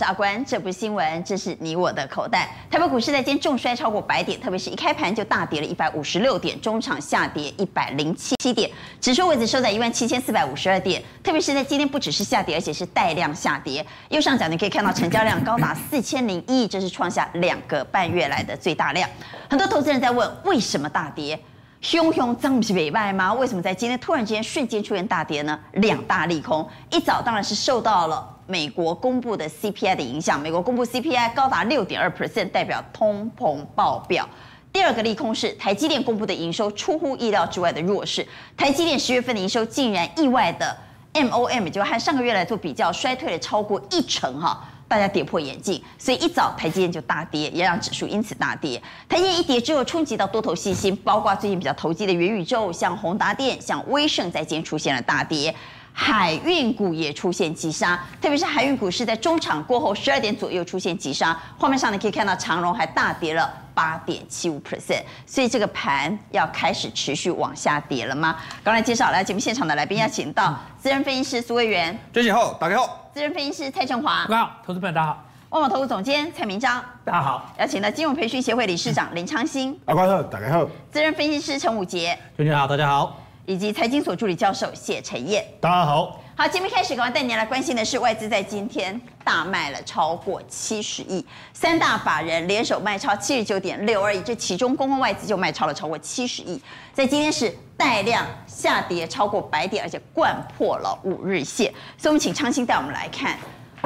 [0.00, 2.48] 是阿关，这不是新闻，这是你我的口袋。
[2.70, 11.02] 台北股市在今天重摔超过百点，特别是一开盘就大跌了一百五十六点，中场下跌一百零七点，指数位置收在一万七千四百五十二点。
[11.22, 13.84] 特别是在今天不只是下跌，而且是带量下跌。
[14.08, 19.06] 右上角你可以看到成交量高达四千零一亿，这是创下两个半月来的最大量。
[19.50, 21.38] 很多投资人在问，为什么大跌？
[21.82, 23.34] 熊熊涨不是尾卖吗？
[23.34, 25.60] 为什么在今天突然之间瞬间出现大跌呢？
[25.72, 34.28] 两大利空，一早当然是受到了美国公布的 CPI 的影响，美国公布 CPI 高达六点二 percent，代表通膨爆表。
[34.72, 40.76] 第二个利空是台积电公布的营收出乎意料之外的弱势，台积电十月份的营收竟然意外的
[41.14, 44.68] MOM 就和上个月来做比较衰退了超过一成哈。
[44.88, 48.82] 大家跌破眼镜，所以一早台积电就大跌，也让指数因此大跌。
[49.08, 55.54] 台积电一跌之后，冲击到多头信心，包括最近比较投机的元宇宙，像宏达电、像威盛，在今天出现了大跌。
[55.92, 61.38] 海运股也出现急杀，特别是海运股是在中场过后十二点左右出现急杀。
[61.58, 68.36] 画面上你可以看到长荣还大跌了八点七五 percent，所以这个盘要开始持续往下跌了吗？
[68.64, 83.16] 刚才介绍来节目现场的来宾，要请到资深分析师苏卫元，娟姐好，打开后，资深分析师蔡振华，大家好，投资朋友大家好，万宝投资总监蔡明章，大家好，邀请到金融培训协会理事长林昌兴，阿关好，大家好，资深分析师陈武杰，大家好。
[83.50, 86.20] 以及财经所助理教授谢晨燕，大家好。
[86.36, 96.62] 好，节目开始，赶快带您来关心的是外资在今天大卖了超过七十亿，三大法人联手卖超七十九点六二亿，这其中公共外资就卖超了超过七十亿，
[96.92, 101.74] 在今天是带量下跌超过百点，而且掼破了五日线。
[101.98, 103.36] 所以，我们请昌兴带我们来看，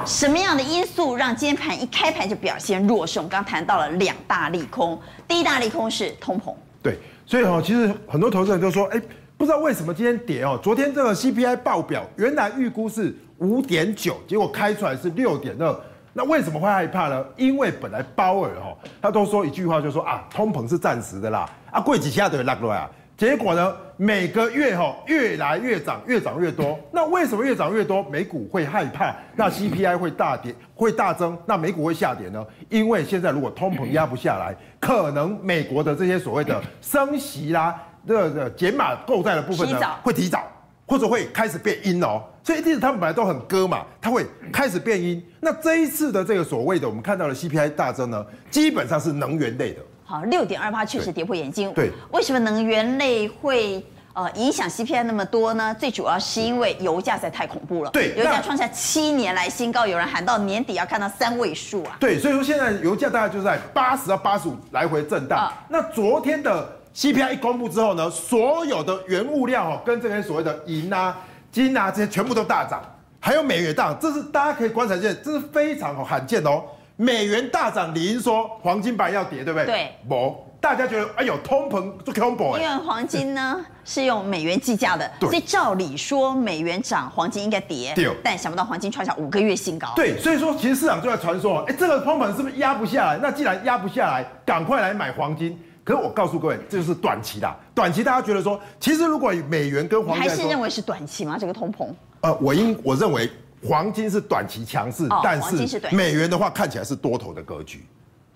[0.05, 3.19] 什么样的因素让今天盘一开盘就表现弱势？
[3.19, 6.55] 我们刚谈到了两大利空，第一大利空是通膨。
[6.83, 9.01] 对，所以哈，其实很多投资人都说，哎。
[9.45, 10.59] 不知道为什么今天跌哦？
[10.63, 15.81] 昨天这个 CPI 报表原来预估是五点九，结果开出来是六点二。
[16.15, 17.23] 那为什么会害怕呢？
[17.37, 22.91] 因为本来鲍尔哈他都说一句话，就说啊，通膨是暂时的啦，啊，贵几下都会落落啊。
[23.19, 26.81] 结果呢，每个月哈越来越涨，越涨越多。
[26.91, 28.03] 那为什么越涨越多？
[28.05, 32.43] 美股会害怕，那 CPI 会大跌，会大增，那美股会下跌呢？
[32.71, 37.79] 因为现在如果通膨压不下来，可能美国的这些所谓的升息啦。
[38.07, 40.43] 这个减码购债的部分呢，会提早，
[40.87, 42.23] 或者会开始变阴哦。
[42.43, 45.25] 所以一定是他们本来都很割嘛，它会开始变阴。
[45.41, 49.81] 那这一次的这个所谓的我们看到的 CPI 大增呢，基本上是能源类的。
[50.05, 51.73] 好，六点二八确实跌破眼镜。
[51.73, 53.83] 对，为什么能源类会
[54.13, 55.75] 呃影响 CPI 那么多呢？
[55.81, 57.91] 最主要是因为油价实在太恐怖了。
[57.91, 61.97] 对，油价创下七年来新高，有人喊到年底要看到三位数啊。
[61.99, 65.39] 对，所以说现在油价大概就在八十到八十五来回震荡。
[65.39, 66.69] 啊、那昨天的。
[66.95, 71.17] CPI 一公布之后呢，所有的原物料哦，跟这些所谓的银啊、
[71.51, 72.81] 金啊这些全部都大涨，
[73.19, 76.63] 还有美元大涨，这是大家可以观察见，这是非常罕见哦。
[76.97, 79.67] 美元大涨，理应说黄金板要跌，对不对？
[79.67, 79.93] 对。
[80.09, 82.57] 不，大家觉得哎呦，通膨就恐怖。
[82.57, 87.93] 因为黄金呢是用美元计价的，所以照理说美元涨，黄金应该跌。
[87.97, 88.09] 对。
[88.23, 89.89] 但想不到黄金创下五个月新高。
[89.97, 93.19] 对，所以说其实市场就在传说，哎，这个通膨是不是压不下来？
[93.21, 95.59] 那既然压不下来，赶快来买黄金。
[95.85, 97.57] 可是我告诉各位，这就是短期的。
[97.75, 101.37] 短期大家觉得说，其实如果美元跟黄金，还是认为是短期吗？
[101.39, 101.89] 这个通膨？
[102.23, 103.31] 呃，我应我认为
[103.63, 107.85] 黄金是短期强势，哦、但是美元的话看起来是多头的格局。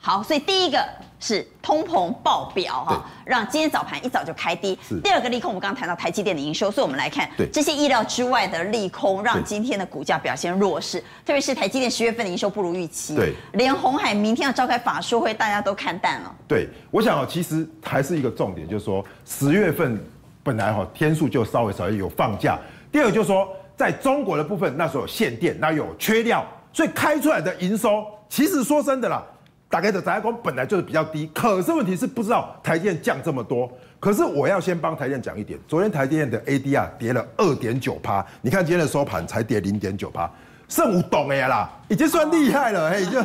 [0.00, 0.78] 好，所以第一个
[1.18, 4.78] 是通膨爆表哈，让今天早盘一早就开低。
[4.80, 11.00] 是第二个利空，我们刚刚谈到台积电的营收，所以我们来看这些意料之外的利空，让今天的股价表现弱势。
[11.26, 16.34] 特别是台积电十月份的营收不如预期，对，连红海明天要召开法说会，大家都看淡了。
[16.46, 20.00] 对，我想其实还是一个重点，就是说十月份
[20.44, 22.56] 本来哈天数就稍微少，有放假。
[22.92, 29.22] 第二个就是说，在中国的部分，那时候有限电，那有缺料，所以开出来的营收，其实说真的啦。
[29.70, 33.70] 大概的涨价工本来就是比较低，可是问题是不知道台积电降这么多。
[34.00, 40.30] 可是我要先帮台积电讲一点，昨天台积电的 ADR 跌了二点九趴，你看今天的收盘才跌零点九趴，
[40.68, 43.22] 剩五懂哎啦，已经算厉害了，嘿，就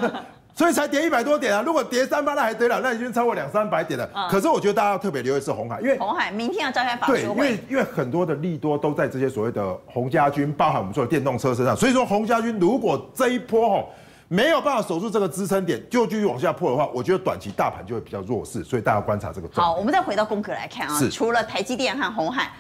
[0.56, 1.64] 所以才跌一百多点啊。
[1.66, 4.10] 如果跌三八那还得了，那已经超过两三百点了。
[4.30, 13.90] 可是我觉得大家要特别留意是红海，因为红海明天要召开法对，因为因为很多的利多都在这些所谓的红家军，包含我们说的电动车身上，所以说红家军如果这一波吼。
[14.30, 19.48] 没有办法守住这个支撑点，就继续往下破的话，我觉得短期大盘就会比较弱势，所以大家观察这个。
[19.54, 22.52] 好，我们再回到功课来看啊，是除了台积电和鸿海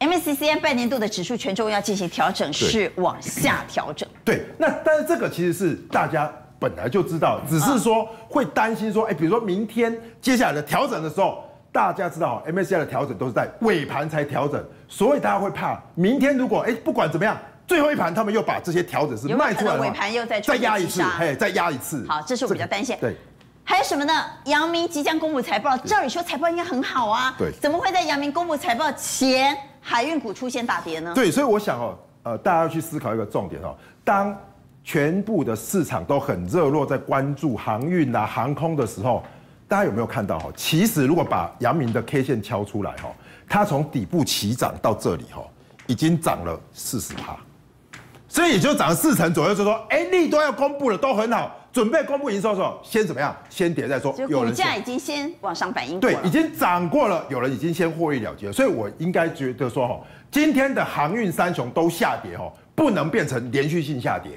[0.00, 4.08] ，MSCI 半年度的指数权重要进行调整，是往下调整。
[4.24, 17.36] 对，那但是这个其实是大家本来就知道，只是说会担心说，哎，比如说明天接下来的调整的时候，大家知道 MSCI 的调整都是在尾盘才调整，所以大家会怕明天如果哎不管怎么样。
[17.66, 22.06] 最后一盘他们又把这些调整是卖出来的，尾盘又再再压一次，嘿，再压一次。
[22.08, 22.96] 好，这是我比较担心。
[23.00, 23.16] 对，
[23.64, 24.12] 还有什么呢？
[24.44, 31.12] 阳明即将公布财报，照理说财报应该很好啊，对，怎么会在阳明公布财报前，海运股出现大跌呢？
[31.14, 34.36] 对，所以我想哦，呃，大家要去思考一个重点哦，当
[34.84, 39.24] 全部的市场都很热络在关注航运啊、航空的时候，
[39.66, 40.48] 大家有没有看到哈？
[40.54, 43.12] 其实如果把阳明的 K 线敲出来哈，
[43.48, 45.42] 它从底部起涨到这里哈，
[45.88, 47.36] 已经涨了四十趴。
[48.36, 53.34] 所以也就涨了四成左右，就说，哎，利多要公布了，都很好，准备公布营收的时候，先怎么样？
[53.48, 54.14] 先跌再说。
[54.18, 59.98] 有股价已经先往上反应过对，已经涨过了，有人已经先获利了结了，所以我应该觉得说，哈，
[60.30, 64.32] 今天的航运三雄都下跌，哈，不能变成连续性下跌，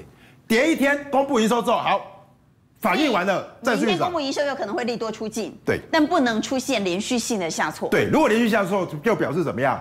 [0.48, 2.00] 跌一天公布营收之后，好，
[2.80, 7.86] 反应完了再去天公布营收有可能会利多出尽，对，但不能出现连续性的下挫。
[7.90, 9.78] 对，如果连续下挫，就表示怎么样？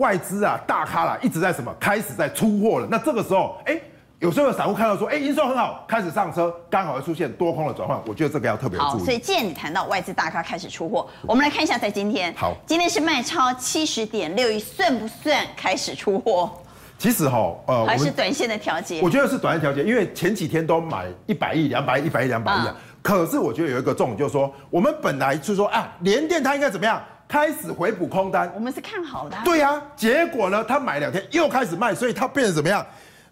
[0.00, 1.72] 外资啊，大咖啦，一直在什么？
[1.78, 2.88] 开始在出货了。
[2.90, 3.78] 那这个时候，哎，
[4.18, 8.00] 有时候有散户看到说，哎，营收很好，开始上车，刚好会出现多空的转换。
[8.06, 8.88] 我觉得这个要特别注意。
[8.88, 16.50] 好，所以既然你谈到外资大咖开始出货，我们来看一下，在今天，好，今天是卖超七十点六亿，算不算开始出货？
[16.98, 19.00] 其实哈，呃，还是短线的调节。
[19.02, 22.74] 我觉得是短线调节，因为前几天都买一百亿、两百亿、一百亿、两百亿啊。
[23.02, 27.02] 可是我觉得有一个重点，就是说，我们本来就是说啊，联电它应该怎么样？
[27.30, 29.44] 开始回补空单，我们是看好的、啊。
[29.44, 32.84] 对呀、啊，结果呢，他买两天又开始卖，所以他变成怎么样？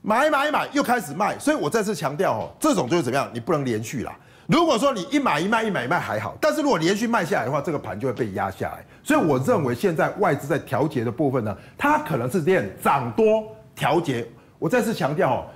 [0.03, 3.29] 买买买又开始卖，所以我再次强调哦，这种就是怎么样？
[3.35, 4.17] 你不能连续啦。
[4.47, 8.85] 如果说你一买一卖一买一卖还好，但是如果连续卖下来的话，这个盘就会被压下来。
[9.03, 14.25] 所以我认为现在外资在调节的部分呢，它可能是练涨多调节。
[14.61, 15.47] 我再次强调哦，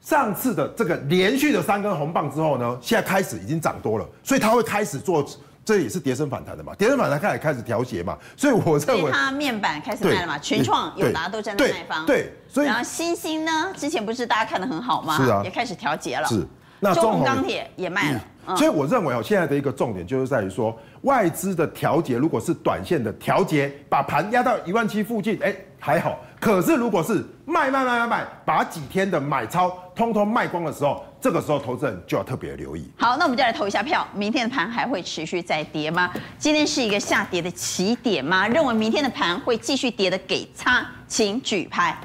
[0.00, 5.22] 上次的这个连续的三根红棒之后呢，现在开始已经涨多了，所以它会开始做。
[5.64, 15.16] 这也是跌升反弹的嘛，跌升反弹开始开始调节嘛，所以我认为它面板开始卖了嘛，群创、友达都站在卖方，对，所以然后新兴呢，之前不是大家看的很好吗？
[15.16, 16.46] 是啊，也开始调节了，是。
[16.84, 26.18] 那中鸿钢铁也卖了，嗯，所以我认为哦，现在的一个重点就是在于说，外资的调节如果是短线的调节，把盘压到一万七附近，哎，还好。
[26.40, 32.90] 可是如果是卖卖卖卖卖，把几天的买超通通卖光的时候，这个时候投资人就要特别留意。
[32.98, 36.10] 好，那我们就来投一下票，明天的盘还会持续再跌吗？
[36.38, 38.48] 今天是一个下跌的起点吗？
[38.48, 41.96] 认为明天的盘会继续跌的给叉，请举牌。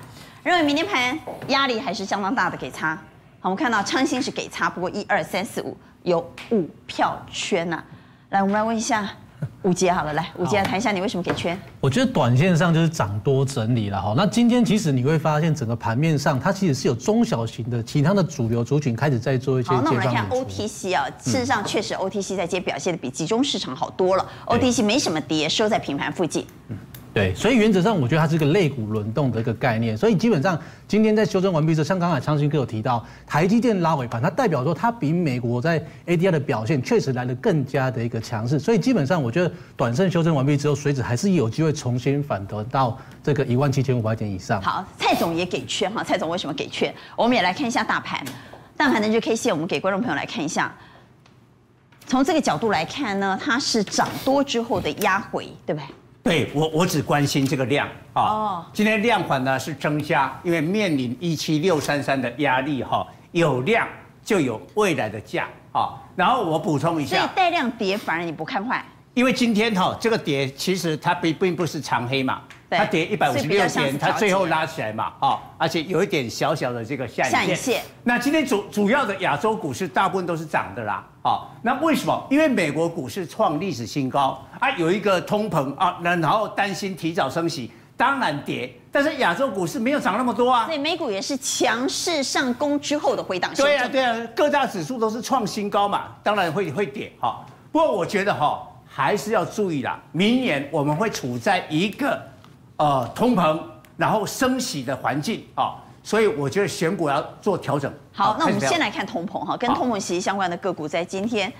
[0.44, 1.18] 认为明天盘
[1.48, 2.96] 压力还是相当大的给叉。
[3.40, 6.20] 好，我们看到昌兴是给叉，不过一二三四五有
[6.52, 7.84] 五票圈呐、啊。
[8.30, 9.10] 来，我们来问一下。
[9.64, 11.60] 吴杰好了，来，五杰来谈一下你为什么给圈？
[11.82, 14.14] 我觉得短线上就是涨多整理了哈。
[14.16, 19.70] 那今天其实你会发现整个盘面上，它其实是有中小型的其他的主流族群开始在做一些。
[19.70, 26.46] 好，那我们来看 OTC 啊，事实上确实 OTC 在今天表现的比集中市场好多了，OTC 没什么跌，收在平盘附近。
[26.70, 26.78] 嗯。
[27.18, 44.62] 对，所以原则上我觉得它是一个类股轮动的一个概念，所以基本上今天在修正完毕之后，像刚才昌兴哥有提到，台积电拉尾盘，它代表说它比美国在 ADR 的表现确实来得更加的一个强势，所以基本上我觉得短线修正完毕之后，水指还是有机会重新反弹到这个一万七千五百点以上。
[44.62, 46.94] 好，蔡总也给圈哈，蔡总为什么给圈？
[47.16, 48.24] 我们也来看一下大盘，
[48.76, 50.72] 大盘的日 K 线，我们给观众朋友来看一下，
[52.06, 55.88] 从这个角度来看呢，它是涨多之后的压回，对不对？
[56.28, 58.22] 对我，我只关心这个量啊。
[58.22, 63.88] 哦，今天量款呢是增加，因为面临一七六三三的压力哈，有量
[64.26, 65.96] 就有未来的价啊。
[66.18, 68.84] 然后我补充一下，所以带量跌反而你不看坏？
[69.14, 72.42] 因为今天哈这个跌其实它并并不是长黑嘛。
[72.70, 77.82] 它跌一百五十六点，它最后拉起来嘛，哦，而且有一点小小的这个下影线。
[78.04, 82.28] 那今天主主要的亚洲股市大部分都是涨的啦，哦，那为什么？
[82.30, 88.70] 因为美国股市创历史新高啊，有一个通膨啊，然后担心提早升息，当然跌。
[88.92, 90.66] 但是亚洲股市没有涨那么多啊。
[90.66, 93.54] 所以美股也是强势上攻之后的回档。
[93.56, 97.46] 对啊，对啊，各大指数都是创新高嘛，当然会会跌哈。
[97.72, 102.22] 不过我觉得哈，还是要注意啦，明年我们会处在一个。
[102.78, 103.60] 呃，通膨，
[103.98, 107.92] 然后升息的环境啊，所以我觉得选股要做调整。
[108.14, 111.52] 好，那我们先来看通膨哈，跟通膨息息相关的个股在今天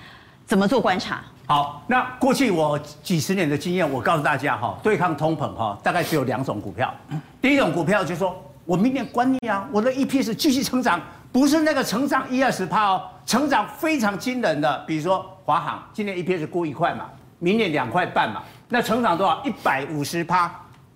[0.46, 1.20] 怎么做观察？
[1.46, 6.94] 好，那过去我几十年的经验，我告诉大家哈，对抗通膨哈，大概只有两种股票。
[7.40, 11.00] 第一种股票就是说我明年管你啊，我的 EPS 继续成长，
[11.32, 17.06] 不是那个成长一二十趴哦，成长非常惊人的，比如说华航，今年 EPS 估一块嘛，
[17.40, 19.42] 明年两块半嘛，那成长多少？
[19.44, 20.48] 一百五十趴。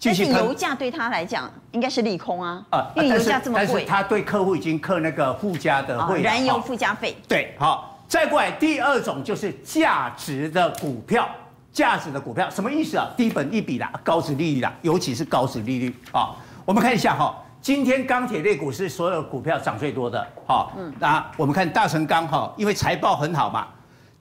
[0.04, 2.64] 但是油价对他来讲应该是利空啊，
[2.96, 3.66] 因为油价这么贵。
[3.66, 7.16] 但是他对客户已经课那个附加的费，燃油附加费。
[7.28, 11.28] 对，好，再过来第二种就是价值的股票，
[11.72, 13.08] 价值的股票什么意思啊？
[13.16, 16.34] 低本益比啦，高值利率啦，尤其是高值利率啊。
[16.64, 23.68] 我们看一下哈，今天钢铁类股是所有股票涨最多的，好，嗯，那我们看大成钢哈，因为财报很好嘛，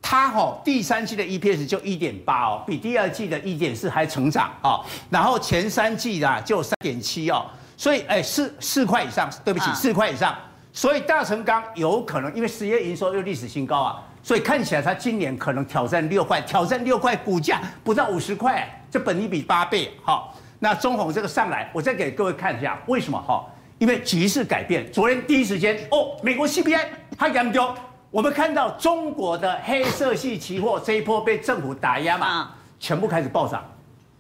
[0.02, 7.46] 它哈第三季的 EPS 就一点八哦，比第二季的一点四还成长啊，然后前三季啊就三点七哦，
[7.78, 10.36] 所以哎四四块以上，对不起四块以上，
[10.74, 20.36] 所以大成钢有可能因为十月营收又历史新高啊，所以看起来它今年可能挑战六块，挑战六块股价不到五十块，这本一比八倍，好。
[20.64, 23.44] 那中鸿这个上来，我再给各位看一下为什么哈？
[23.80, 26.86] 因为局势改变，昨天第一时间哦，美国 CPI
[27.18, 27.74] 它严重，
[28.12, 33.64] 我们看到中国的黑色系期货这一波被政府打压嘛，全部开始暴涨。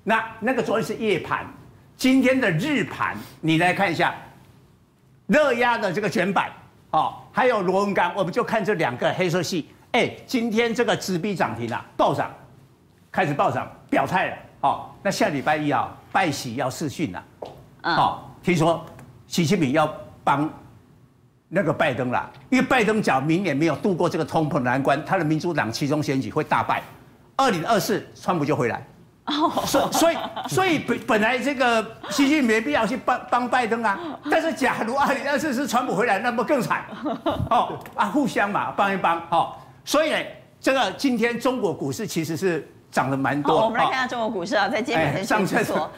[0.03, 1.45] 那那个昨天是夜盘，
[1.97, 4.15] 今天的日盘，你来看一下，
[5.27, 6.49] 热压的这个卷板
[6.91, 12.31] 哦，还有螺纹钢，我们就看这两个黑色系，哎，今天这个直逼涨停了，暴涨，
[13.11, 14.37] 开始暴涨，表态了。
[14.61, 15.95] 好，那下礼拜一啊。
[16.13, 17.23] 拜喜要试训了，
[17.81, 18.85] 好，听说
[19.27, 19.89] 习近平要
[20.25, 20.49] 帮
[21.53, 26.81] 那个拜登啦，因为拜登讲明年没有度过这个通膨难关，他的民主党其中选举会大败，
[27.35, 28.81] 二零二四川普就回来，
[29.25, 30.17] 哦所所以
[30.47, 33.99] 所以本本来这个习近平没必要去帮帮拜登啊，
[34.31, 36.85] 但是假如二零二四是川普回来，那么更惨，
[37.49, 40.17] 哦啊互相嘛帮一帮，好，所以呢，
[40.59, 42.67] 这个今天中国股市其实是。
[42.91, 43.63] 涨得蛮多。
[43.63, 45.89] 我们来看下中国股市啊，在今天上涨所。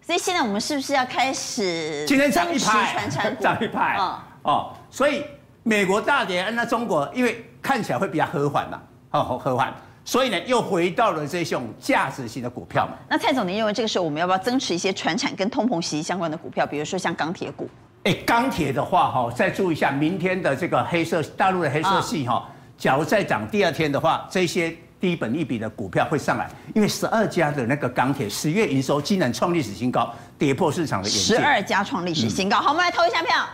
[0.00, 2.04] 所以现在我们是不是要开始？
[2.06, 3.08] 今天涨一排，
[3.40, 3.96] 涨一排。
[4.44, 5.24] 哦，所以
[5.62, 8.80] 美国大跌，那中国因为看起来会比较和缓嘛，
[9.10, 9.72] 哦，和缓，
[10.04, 12.92] 所以呢又回到了这种价值型的股票嘛。
[13.08, 17.68] 那蔡总，您认为这个时候我们要不要增持一些传产跟通膨息息相关的股票，比如说像钢铁股？
[18.04, 24.74] 哎，钢铁的话哈，再注意一下明天的这个黑色大陆的黑色系哈，假如再涨第二天的话，这些。
[25.00, 31.08] 低本益比的股票会上来，因为十二家的那个钢铁十月营收竟然创历史新高，跌破市场的。
[31.08, 33.48] 十二家创历史新高，好，我们来投一下票。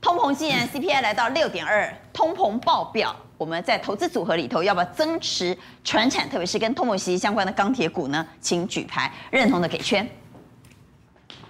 [0.00, 8.26] 通膨竟然 CPI 来到六点二，通膨爆表，我们在投资组合里头要不要增持传产，特别是跟通膨息息相关的钢铁股呢？
[8.40, 10.08] 请举牌，认同的给圈。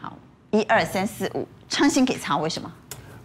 [0.01, 0.17] 好，
[0.51, 2.73] 一二三四五，昌兴给仓，为什么？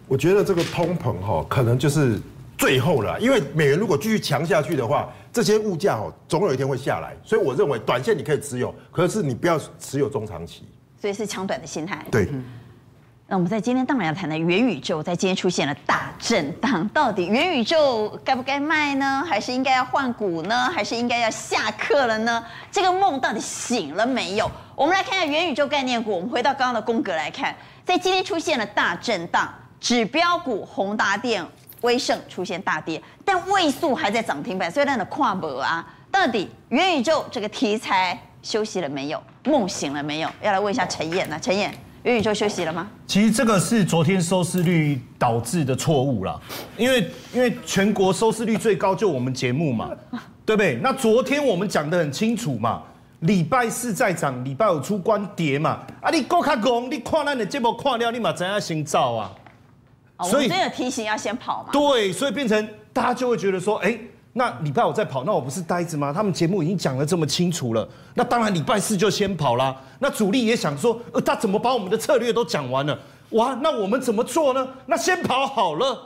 [0.06, 2.20] 我觉得这个通膨哈，可能就是
[2.58, 5.12] 最后了，因为美元如果继续强下去的话。
[5.34, 10.62] 这些物价哦，总有一天会下来，所以我认为短线你可以持有，可是你不要持有中长期。
[11.00, 12.06] 所以是抢短的心态。
[12.08, 12.28] 对。
[13.34, 19.26] 那我们在今天当然要谈的元宇宙，在今天出现了大震荡，到底元宇宙该不该卖呢？
[19.28, 20.70] 还是应该要换股呢？
[20.72, 22.44] 还是应该要下课了呢？
[22.70, 24.48] 这个梦到底醒了没有？
[24.76, 26.12] 我们来看一下元宇宙概念股。
[26.12, 27.52] 我们回到刚刚的宫格来看，
[27.84, 31.44] 在今天出现了大震荡，指标股宏达电。
[31.80, 39.20] 威盛出现大跌，但位数还在涨停板，所以那的跨博啊，到底元宇宙这个题材休息了没有？
[39.42, 40.30] 梦醒了没有？
[40.40, 42.88] 要来问一下陈彦啊，陈彦，元宇宙休息了吗？
[43.06, 46.38] 其实这个是昨天收视率导致的错误啦，
[46.76, 49.90] 因为因为全国收视率最高就我们节目嘛，
[50.44, 50.78] 对不对？
[50.82, 52.82] 那昨天我们讲得很清楚嘛，
[53.20, 59.32] 礼拜四在涨，礼拜五出关跌嘛，啊你够卡讲，你看咱的节目看了，你嘛知影先走啊。
[60.30, 61.70] 所以真的提醒要先跑嘛？
[61.72, 63.98] 对，所以变成大家就会觉得说，哎，
[64.36, 66.12] 那礼拜五再跑，那我不是呆子吗？
[66.12, 69.74] 他们节目已经讲得这么清楚了，那当然礼拜四就先跑啦。
[70.00, 72.98] 那主力也想说，呃，他怎么把我们的策略都讲完了？
[73.30, 74.68] 哇，那我们怎么做呢？
[74.86, 75.98] 那先跑好了，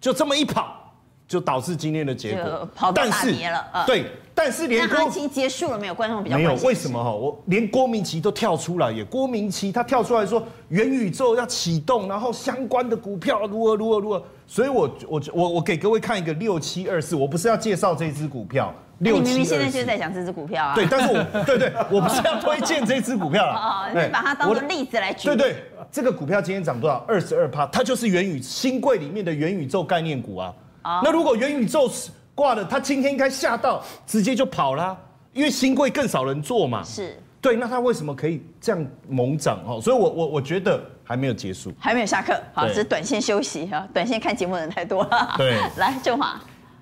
[0.00, 0.83] 就这么一跑，
[1.26, 3.66] 就导致今天的结果，跑到大跌了。
[3.72, 4.04] 呃、对。
[4.36, 5.94] 但是连行情结束了没有？
[5.94, 7.12] 观众比较没有，为什么哈？
[7.12, 9.04] 我连郭明奇都跳出来耶！
[9.04, 14.20] 郭明奇他跳出来说元宇宙要启动，然后相关的股票如何如何如何。
[14.44, 18.74] 所以我我我我给各位看一个六七二四，我不是要介绍这只股票。
[18.98, 20.74] 你明明现在就在讲这只股票啊。
[20.74, 23.54] 对，但是我 对对，我不是要推荐这只股票了。
[23.54, 25.28] 哦，你把它当做例子来举。
[25.28, 25.56] 对对，
[25.92, 27.04] 这个股票今天涨多少？
[27.06, 30.52] 二十二趴，它就是元宇新贵里面的元宇宙概念股啊。
[30.84, 32.10] 那如果元宇宙是。
[32.36, 34.98] 挂了，他今天应该吓到，直接就跑了，
[35.32, 36.82] 因为新贵更少人做嘛。
[36.82, 39.60] 是，对，那他为什么可以这样猛涨？
[39.64, 45.34] 哦，所以我我我觉得还没有结束，还没有下课，好，只是短线休息哈，短线看节目的人太多了。
[45.36, 46.34] 对， 来正华，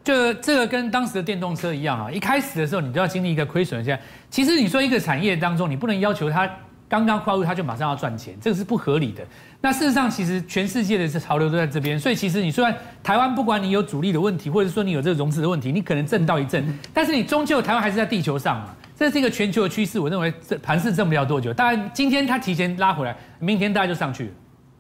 [0.03, 4.01] 就这个跟当时的电动车一样啊，一开始的时候你都要经历一个亏损的阶段。
[4.31, 6.51] 其实你说一个产业当中，你不能要求它。
[6.93, 9.25] 刚刚跨入，它就马上要赚钱，这个是不合理的。
[9.63, 19.99] 那事实上，其实全世界的潮流都在这边，所以其实你虽然台湾不管你有主力的问题，或者说你有这个融资的问题，你可能震到一阵，但是你终究台湾还是在地球上嘛，这是一个全球的趋势。
[19.99, 24.31] 我认为这盘势挣不了多久，当然今天它提前拉回来，明天大家就上去了。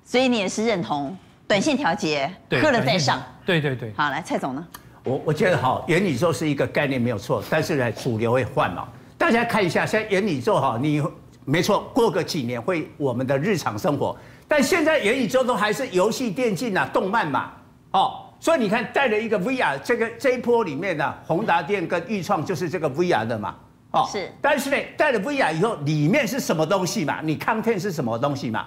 [0.04, 1.16] 所以你也是认同
[1.48, 3.22] 短线调节，喝了再上。
[3.46, 3.90] 对对对。
[3.96, 4.62] 好，来蔡总呢？
[5.04, 8.86] 我我觉得好，元宇宙是一个概念没有错，但是呢，主流会换嘛。
[9.16, 11.02] 大家看一下，现在元宇宙哈，你。
[11.44, 17.50] 没错，过个几年会我们的日常生活，但现在元宇宙都还是游戏、电竞啊、动漫嘛，
[17.90, 23.56] 哦，所以你看带了一个 VR，这个这一波里面呢，宏达电跟钰创就是这个 VR 的嘛，
[23.90, 24.30] 哦，是。
[24.40, 27.20] 但是呢，带了 VR 以后，里面是什么东西嘛？
[27.22, 28.66] 你 content 是什么东西嘛？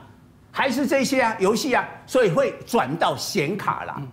[0.51, 3.95] 还是这些啊，游戏啊，所以会转到显卡啦。
[3.99, 4.07] 嗯、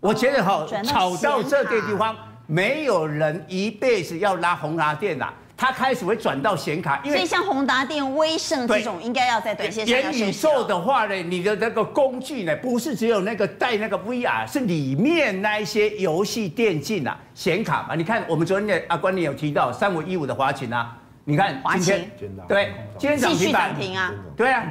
[0.00, 2.14] 我觉得哈，炒到这个地方，
[2.46, 5.32] 没有人一辈子要拉宏达电啦。
[5.56, 9.96] 它开始会转到显卡，因为所以像宏达电、威盛这种，应该要在短线上。
[9.98, 17.94] 元宇宙的话呢，你的那个工具呢，不是只有那个带那个 VR，是里面那一些游戏电竞啊，显卡嘛。
[17.94, 20.94] 你看我们昨天的阿关你有提到三五一五的华擎啊，
[21.24, 22.06] 你看华擎
[22.46, 24.62] 对，今天涨停板停啊，对啊，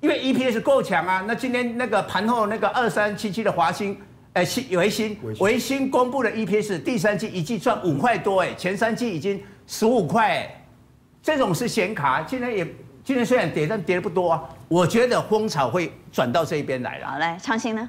[0.00, 1.24] 因为 EPS 够强啊。
[1.26, 3.98] 那今天那个盘后那个二三七七的华星，
[4.34, 9.42] 哎，新微星微星公布的 EPS，第三季一季赚五块多哎，前三季已经。
[9.66, 10.48] 十五块，
[11.22, 12.64] 这种是显卡，今天也
[13.02, 14.44] 今天虽然跌，但跌的不多啊。
[14.68, 17.06] 我觉得风潮会转到这一边来了。
[17.06, 17.88] 好，来长兴呢？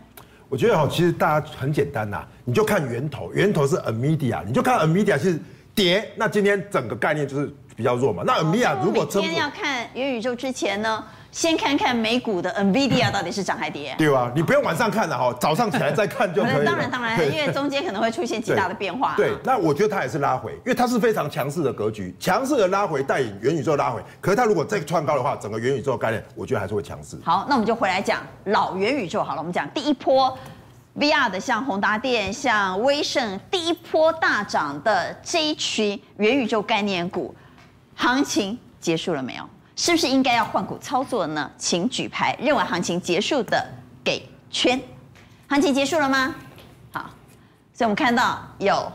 [0.50, 5.40] 我觉得哈，其实大家很简单呐，你就看源头，源头是 NVIDIA，你就看 NVIDIA 是
[5.76, 8.24] 跌，那今天整个概念就是比较弱嘛。
[8.26, 11.04] 那 NVIDIA 如果今天要看元宇宙之前呢？
[11.32, 13.94] 先看看美股的 NVIDIA 到底是涨还跌？
[13.98, 16.66] 对啊，你不用晚上看了哈，早上起来再看就 可以了。
[16.66, 19.14] 当然当然，因为中间可能会出现极大的变化。
[19.16, 24.02] 对，那我觉得它也是拉回，因为它是非常强势的格局，强势的拉回带引元宇宙拉回。
[24.20, 27.18] 可是它如果再创高的话，整个元宇宙概念，我觉得还是会强势。
[27.24, 29.42] 好，那我们就回来讲老元宇宙好了。
[29.42, 30.36] 我们讲第一波
[30.96, 37.36] VR 的，像宏达电、像威盛，第一波大涨的这一群元宇宙概念股，
[37.96, 39.44] 行情结束了没有？
[39.78, 41.50] 是不是应该要换股操作呢？
[41.56, 43.64] 请举牌，认为行情结束的
[44.04, 44.82] 给圈。
[45.48, 46.34] 行情结束了吗？
[46.92, 47.12] 好，
[47.76, 48.92] 所以我们看到有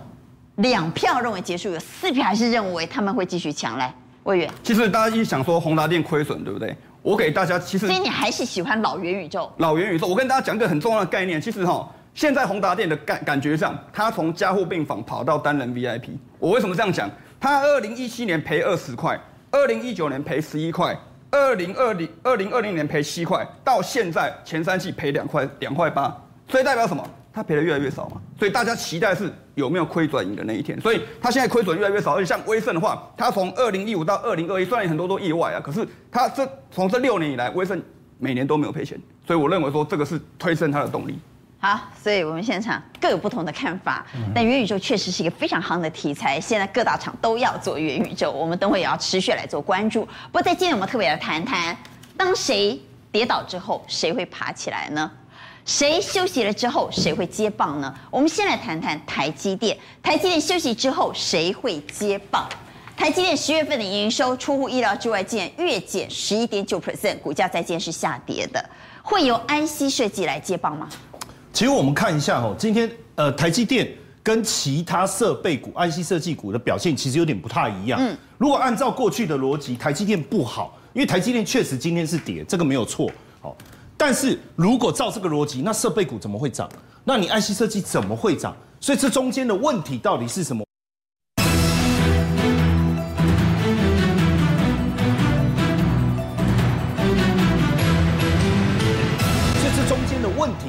[0.57, 3.79] 两票认为结束，有四票还是认为他们会继续强。
[3.79, 4.51] 来，魏源。
[4.65, 6.77] 其实大家一想说宏达电亏损，对不对？
[7.01, 7.87] 我给大家其实。
[7.87, 9.51] 所以你还是喜欢老元宇宙？
[9.59, 11.41] 老元宇宙，我跟大家讲一个很重要的概念。
[11.41, 16.11] 其实哈，现在宏达电的感感觉上，它从加护病房跑到单人 VIP。
[16.41, 17.09] 我为什么这样讲？
[17.39, 19.17] 它二零一七年赔二十块。
[19.53, 20.99] 二零一九年赔十一块，
[21.31, 26.17] 二零二零二零二零年赔七块，到现在前三季赔两块两块八，
[26.49, 27.07] 所以代表什么？
[27.35, 28.21] 它赔的越来越少嘛。
[28.39, 30.81] 所以大家期待是有没有亏转盈的那一天。
[30.81, 37.81] 所以它现在亏损越来越少，而且像威盛的话，它从二零一五到二零二一，虽然很多都意外啊，可是它这从这六年以来，威盛
[38.19, 41.19] 每年都没有赔钱，所以我认为说这个是推升它的动力。
[41.65, 50.05] 好，所以我们现场各有不同的看法，但元宇宙确实是一个非常夯的题材，现在各大厂都要做元宇宙，我们等会也要持续来做关注。
[50.05, 51.77] 不过在今天我们特别来谈谈，
[52.17, 52.77] 当谁
[53.13, 55.09] 跌倒之后，谁会爬起来呢？
[55.65, 57.95] 谁休息了之后，谁会接棒呢？
[58.11, 62.45] 我们先来谈谈台积电，台积电休息之后，谁会接棒？
[62.97, 68.69] 台积电十月份的营收出乎意料之外，竟然月减十一点九 percent，股价在今天是下跌的，
[69.01, 70.89] 会由 IC 设计来接棒吗？
[71.53, 73.87] 其实我们看一下哦，今天呃台积电
[74.23, 78.01] 跟其他设备股、IC 设计股的表现其实有点不太一样。
[78.01, 83.11] 嗯，如果按照过去的逻辑，台积电不好，因为台积电确实今天是跌，这个没有错。
[83.41, 83.55] 好，
[83.97, 86.69] 但是如果照这个逻辑，那设备股怎么会涨？
[87.05, 88.57] 那你 IC 设计怎么会涨？
[88.81, 90.65] 所以这中间的问题到底是什么？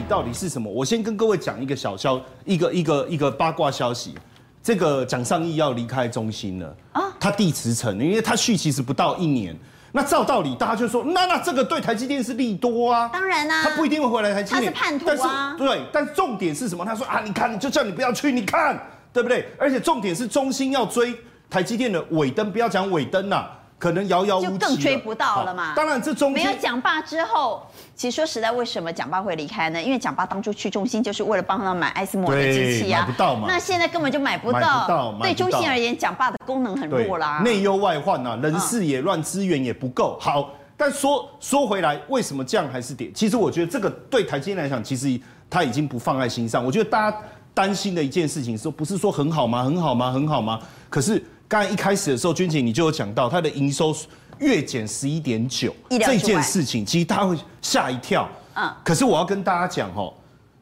[0.08, 0.72] 到底是什么？
[0.72, 4.16] 我先跟各位讲一个小消，一个一个一个八卦消息。
[4.62, 9.54] 这个蒋尚义要离开中心了啊，他递辞呈，因为他续期不到一年。
[9.92, 13.10] 那照道理，大家就说，那那这个对台积电是利多啊？
[13.12, 14.74] 当然啊，他不一定会回来台积电。
[14.74, 15.56] 他是叛徒啊。
[15.58, 16.86] 对，但重点是什么？
[16.86, 19.48] 他说啊，你看，就叫你不要去，你看，对不对？
[19.60, 21.13] 而且重点是中心要追
[21.50, 23.46] 台积电的尾灯，不要讲尾灯呐。
[23.84, 25.74] 可能遥遥无期，就更追不到了嘛。
[25.76, 27.62] 当然，这中间没有蒋爸之后，
[27.98, 29.84] 其实说实在，为什么蒋爸会离开呢？
[29.84, 33.46] 因为蒋爸当初去中心就是为了帮他买艾斯摩尔的机器啊，买不到嘛。
[33.46, 34.60] 那现在根本就买不到。
[34.60, 37.41] 买不到，对中芯而言，蒋爸的功能很弱啦。
[37.43, 40.17] 内忧外患啊，人事也乱，资源也不够。
[40.22, 43.12] 好，但说说回来，为什么降还是跌？
[43.13, 45.19] 其实我觉得这个对台积电来讲，其实
[45.50, 46.63] 他已经不放在心上。
[46.63, 47.17] 我觉得大家
[47.54, 49.65] 担心的一件事情，说不是说很好吗？
[49.65, 50.10] 很好吗？
[50.10, 50.58] 很好吗？
[50.89, 51.22] 可是
[51.54, 53.96] 刚才一开始的时候，君姐你就有讲到它的营收。
[54.39, 58.28] 月减十一点九，这件事情其实大家会吓一跳。
[58.56, 60.12] 嗯，可是我要跟大家讲哦，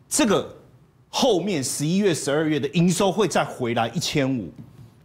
[0.10, 0.54] 这个
[1.08, 4.51] 后面十一月、十二月的营收会再回来一千五，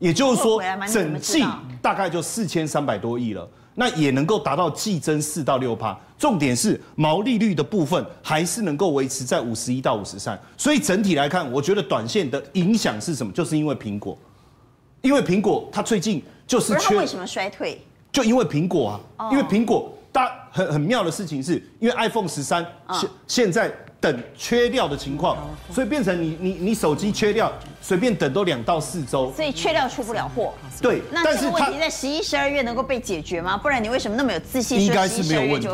[0.01, 0.61] 也就是说
[0.93, 1.45] 整季
[1.81, 3.49] 大概就四千三百多亿了。
[3.77, 5.97] 那也能够达到季增四到六趴。
[6.19, 10.37] 重点是毛利率的部分还是能够维持在五十一到五十三。
[10.57, 13.33] 所以整体来看，我觉得短线的影响是什么？
[13.33, 14.19] 就是因为苹果，
[15.07, 16.97] 因为苹果它最近就是缺。
[16.97, 17.81] 为什么衰退？
[18.11, 23.73] 就因为苹果啊，因为苹果大很很妙的事情是，因为 iPhone 十三现现在。
[23.99, 25.39] 等缺料的情况，
[25.73, 30.53] 所以变成你你你手机缺料，随便等都两到四周，所以缺料出不了货。
[30.83, 33.57] 对，那这个问题在十一、十二月能够被解决吗？
[33.57, 34.79] 不然你为什么那么有自信？
[34.79, 35.69] 应该是没有问题，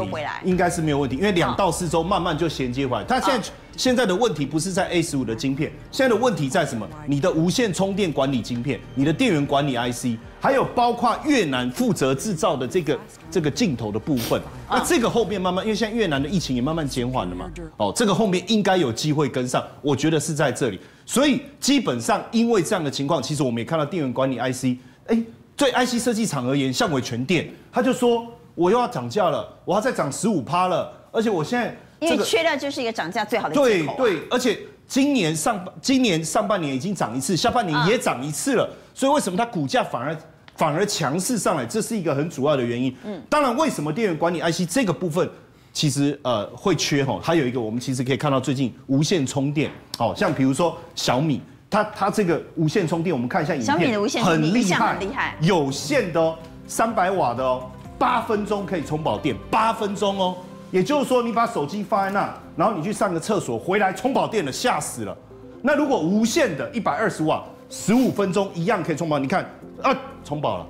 [0.44, 3.04] 应该是没有问题，因为两到四周慢慢就衔接回来。
[3.04, 6.88] 它现在现在的问题不是在 A 十五的晶片，现在的问题在什么？
[7.06, 10.18] 你的无线充电管理晶片，你的电源管理 IC。
[10.40, 12.98] 还有包括越南负责制造的这个
[13.30, 20.80] 这个镜头的部分，那这个后面慢慢，因为现在越南的疫情也慢慢减缓了嘛，哦，这个后面应该有机会跟上，我觉得是在这里。
[21.06, 25.22] 所以基本上因为这样的情况，其实我们也看到电源管理 IC，哎，
[25.56, 33.94] 对 IC 设计厂而言，像伟全电，他就说我又要涨价了，我要再涨十五趴了，而且我现在因为缺料就是一个涨价最好的借口。
[33.96, 40.16] 对对，而且今年上今年上半年已经涨一次，下半年也涨一次了，所以为什么它股价反而？
[40.54, 42.94] 反而强势上来，这是一个很主要的原因。
[43.04, 45.28] 嗯，当然，为什么电源管理 IC 这个部分
[45.72, 47.18] 其实呃会缺哈？
[47.24, 56.38] 它有一个，我们其实可以看到最近无线充电，哦像比如说小米，它它这个无线充电，我们看一下影片，小米的无线充电很厉害，很厉害，有线的哦，
[56.68, 60.36] 三百瓦的哦，八分钟可以充饱电，八分钟哦，
[60.72, 65.16] 也就是说你把手机放在那，然后你去上个厕所回来充饱电了，吓死了。
[65.62, 69.48] 那如果无线的，一百二十瓦，十五分钟一样可以充饱，你看。
[69.82, 69.92] 啊，
[70.24, 70.66] 充饱了，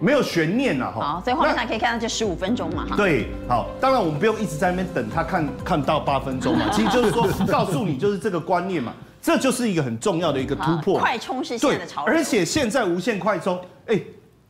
[0.00, 1.00] 没有悬念了哈。
[1.00, 2.96] 好，所以画面上可以看到就十五分钟嘛哈。
[2.96, 6.70] 对，好，当然我们不用一直在那边等他看看到八分钟嘛。
[6.72, 10.98] 其实就是说告诉你就是这个观念嘛，这就是一个很重要的一个突破。
[10.98, 12.14] 快充是现在的潮流。
[12.14, 14.00] 而且现在无线快充，哎，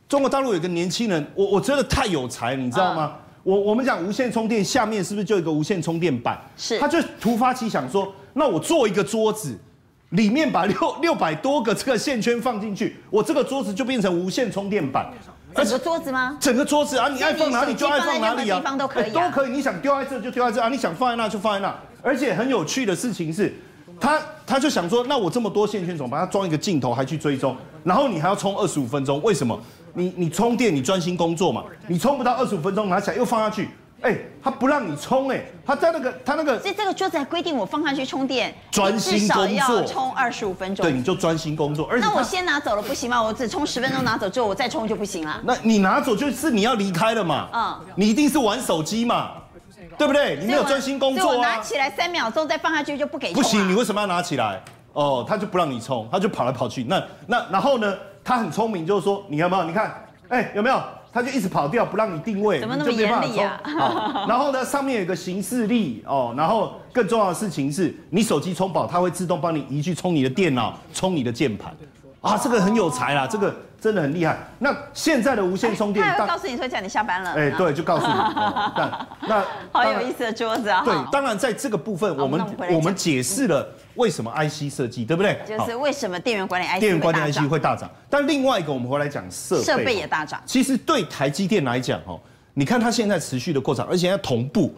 [0.09, 3.15] 中国大陆有个年轻人，我我真的太有才了，你知道吗？
[3.43, 6.39] 我我们讲无线充电，下面是不是就有一个无线充电板？
[6.57, 6.79] 是。
[6.79, 9.59] 他就突发奇想说，那我做一个桌子。
[10.11, 15.09] 里面把 六六百多个这个线圈放进去，我这个桌子就变成无线充电板。
[15.55, 16.37] 整个桌子吗？
[16.41, 19.53] 整个桌子啊，你爱放哪里就爱放哪里啊，地方都可以啊，都可以。
[19.53, 21.73] 你想丢在这就丢在这啊，你想放在那就放在那。
[22.03, 23.55] 而且很有趣的事情是，
[24.01, 27.57] 他他就想说，那我这么多线圈，怎么把它装一个镜头还去追踪？
[27.85, 29.57] 然后你还要充二十五分钟，为什么？
[29.95, 33.69] 你你充电你专心工作嘛，你充不到二十五分钟，拿起来又放下去。
[34.03, 40.83] 哎，他不让你充哎，他在那个他那个，所以这个桌子还规定我放上去充电，专心工作，要充二十五分钟。
[40.83, 41.87] 对，你就专心工作。
[42.01, 43.23] 那我先拿走了不行吗？
[43.23, 45.39] 我只充十分钟拿走之后，我再充就不行了。
[45.45, 47.51] 那你拿走就是你要离开了嘛？
[47.53, 49.33] 嗯，你一定是玩手机嘛，
[49.99, 50.39] 对不对？
[50.41, 51.37] 你没有专心工作啊。
[51.37, 53.43] 我拿起来三秒钟再放下去就不给充。
[53.43, 54.63] 不行，你为什么要拿起来？
[54.95, 56.85] 哦，他就不让你充，他就跑来跑去。
[56.85, 57.95] 那那然后呢？
[58.23, 59.65] 他很聪明，就是说你有没有？
[59.65, 60.81] 你看，哎，有没有？
[61.13, 63.61] 他就一直跑掉，不让你定位，怎么那么严厉啊？
[64.29, 71.75] 然后呢，上面有一个行事力哦，然后更重要的事情是，你手机充饱，它会自动帮你移去充你的电脑，充你的键盘。
[72.21, 74.39] 啊，这个很有才啦，这个真的很厉害。
[74.59, 77.33] 那现在的无线充电，他会告诉你说叫你下班了。
[77.33, 78.13] 哎，对，就告诉你。
[78.77, 80.83] 那那好有意思的桌子啊。
[80.85, 83.67] 对，当然在这个部分，我们我们解释了。
[83.97, 85.39] 为什么 IC 设计，对不对？
[85.47, 87.91] 就是为什么电源管理 IC 电源管理 IC 会大涨？
[88.09, 90.41] 但另外一个，我们回来讲设备，设备也大涨。
[90.47, 92.19] 其实对台积电来讲，哦，
[92.55, 94.73] 你看它现在持续的扩张，而且要同步。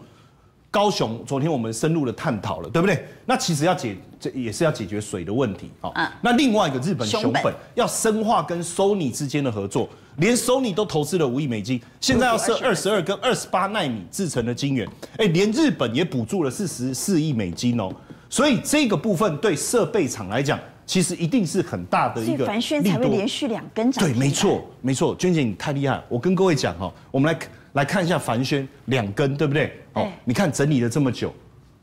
[0.73, 3.05] 高雄，昨天我们深入的探讨了，对不对？
[3.27, 5.91] 那其实要解，这也是要解决水的问题，哦。
[5.93, 6.11] 嗯。
[6.19, 17.91] 那另外一个日本熊本要深化跟 Sony 之间的合作，连 Sony 都投资了五亿美金，现在要设二十二跟二十八纳米制成的晶圆，哎，连日本也补助了四十四亿美金哦。
[18.27, 22.47] 所以这个部分对设备厂来讲，其实一定是很大的一个。
[22.47, 24.03] 凡轩才会连续两根涨。
[24.03, 26.01] 对，没错，没错，娟姐你太厉害。
[26.09, 27.39] 我跟各位讲哈，我们来
[27.73, 29.79] 来看一下凡轩两根，对不对？
[29.93, 31.33] 哦，你看整理了这么久，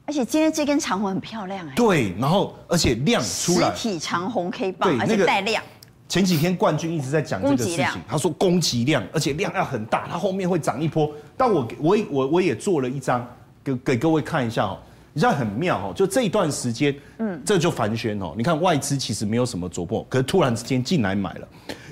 [0.07, 1.72] 而且今天这根长红很漂亮哎。
[1.74, 3.74] 对，然后而且量出来。
[3.74, 5.62] 实体长红 K 棒，而且带量。
[6.09, 11.09] 前几天冠军一直在讲这个事情，他说供给量，而且量要很大，它后面会涨一波。
[11.37, 13.24] 但我我我我也做了一张，
[13.62, 14.76] 给给各位看一下哦。
[15.12, 18.33] 你知道很妙哦，就这一段时间，嗯，这就凡轩哦。
[18.37, 21.48] 你看外资其实没有什么琢磨，可是突然之间进来买了，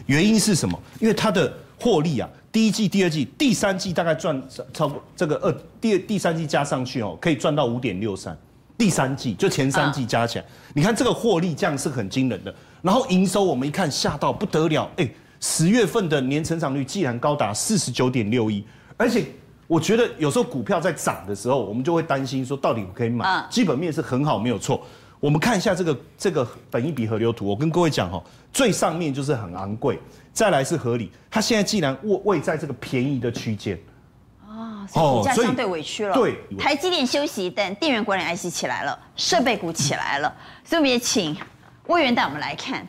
[0.06, 0.80] 原因是什么？
[1.00, 8.36] 因为它的获利啊，第一季、第二季、第三季大概赚超过这个二，第二、第三季加上去哦，可以赚到五点六三。
[8.76, 12.54] 第三季就前三季加起来，你看这个获利这样是很惊人的。
[12.80, 15.08] 然后营收我们一看吓到不得了，哎，
[15.40, 18.64] 十月份的年成长率竟然高达四十九点六一，
[18.96, 19.24] 而且。
[19.66, 23.46] 我觉得有时候股票在涨的时候，我们就会担心说，到底可以买？
[23.50, 24.80] 基本面是很好，没有错。
[25.20, 29.98] 我们看一下这个这个本益比河流图，我跟各位讲哈，最上面就是很昂贵，
[30.32, 31.10] 再来是合理。
[31.30, 33.76] 它现在既然位位在这个便宜的区间，
[34.94, 36.14] 哦，股价相对委屈了。
[36.14, 40.32] 对，台积电休息，但电源管理 IC 起来了，设备股起来了，
[40.64, 41.36] 所以我们也请
[41.88, 42.86] 魏源带我们来看。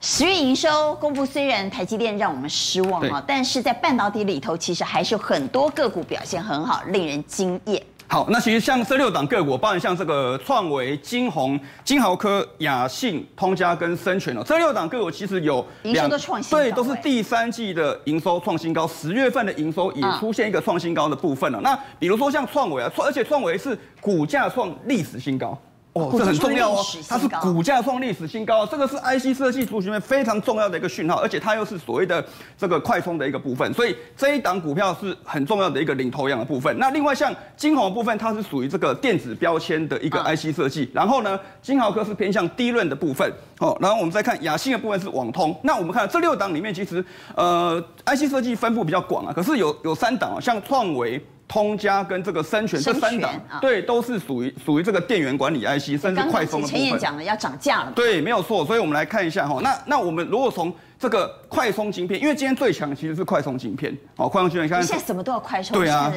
[0.00, 7.82] 十月营收公布，虽然台积电让我们失望啊，但是在半导体里头，其实还是有很多个股表现很好，令人惊艳。
[8.10, 21.60] 好，那其实像这六档个股，包含像这个创维、金宏、金豪科、雅信、通家跟深全哦，这六档个股其实有营收都创新高，对，都是第三季的营收创新高，十月份的营收也出现一个创新高的部分了。
[21.60, 25.56] 那比如说像创维啊，创而且创维是股价创历史新高。
[25.98, 32.24] 哦，这很重要哦，它是股价创历史新高，这个是 IC 设计族群里面非常重要的一个讯号，而且它又是所谓的
[32.56, 36.76] 这个快充的一个部分，所以这一档股票是很重要的一个领头羊的部分。
[36.78, 45.58] 那另外像晶宏的部分，它是属于这个电子标签的一个 IC 设计，然后呢，金豪科是偏向低润的部分，哦，然后我们再看雅信的部分是网通。
[45.62, 51.20] 那我们看这六档里面，其实呃 IC 设计分布比较广啊，可是有有三档啊，像创惟。
[51.48, 56.80] 通家跟这个森銓这三档，对，都是属于属于这个电源管理 IC，甚至快充的部分。
[56.80, 57.92] 前言讲了要涨价了。
[57.92, 58.66] 对，没有错。
[58.66, 66.12] 所以我们来看一下哈，那那我们如果从这个快充晶片，因为今天最强其实是快充晶片，哦，快充晶片，你看现在什么都要快充，对啊，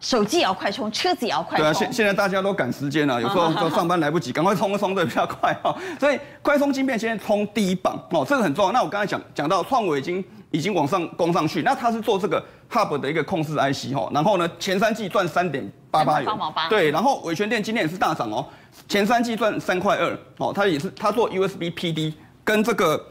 [0.00, 1.66] 手机也要快充，车子也要快充。
[1.66, 5.76] 对啊，现现在大家都赶时间了，有时候就上班来不及，赶快充一充的比较快哈。
[6.00, 8.72] 所以快充晶片现在冲第一棒哦，这个很重要。
[8.72, 10.24] 那我刚才讲讲到创惟已经。
[10.54, 12.40] 已经往上攻上去，那它是做这个
[12.70, 16.30] Hub 的一个控制 IC 哈，然后呢，前三季赚三点八八元，
[16.70, 18.46] 对，然后伟诠电今天也是大涨哦，
[18.88, 22.14] 前三季赚三块二，哦，它也是它做 USB PD，
[22.44, 23.04] 跟这个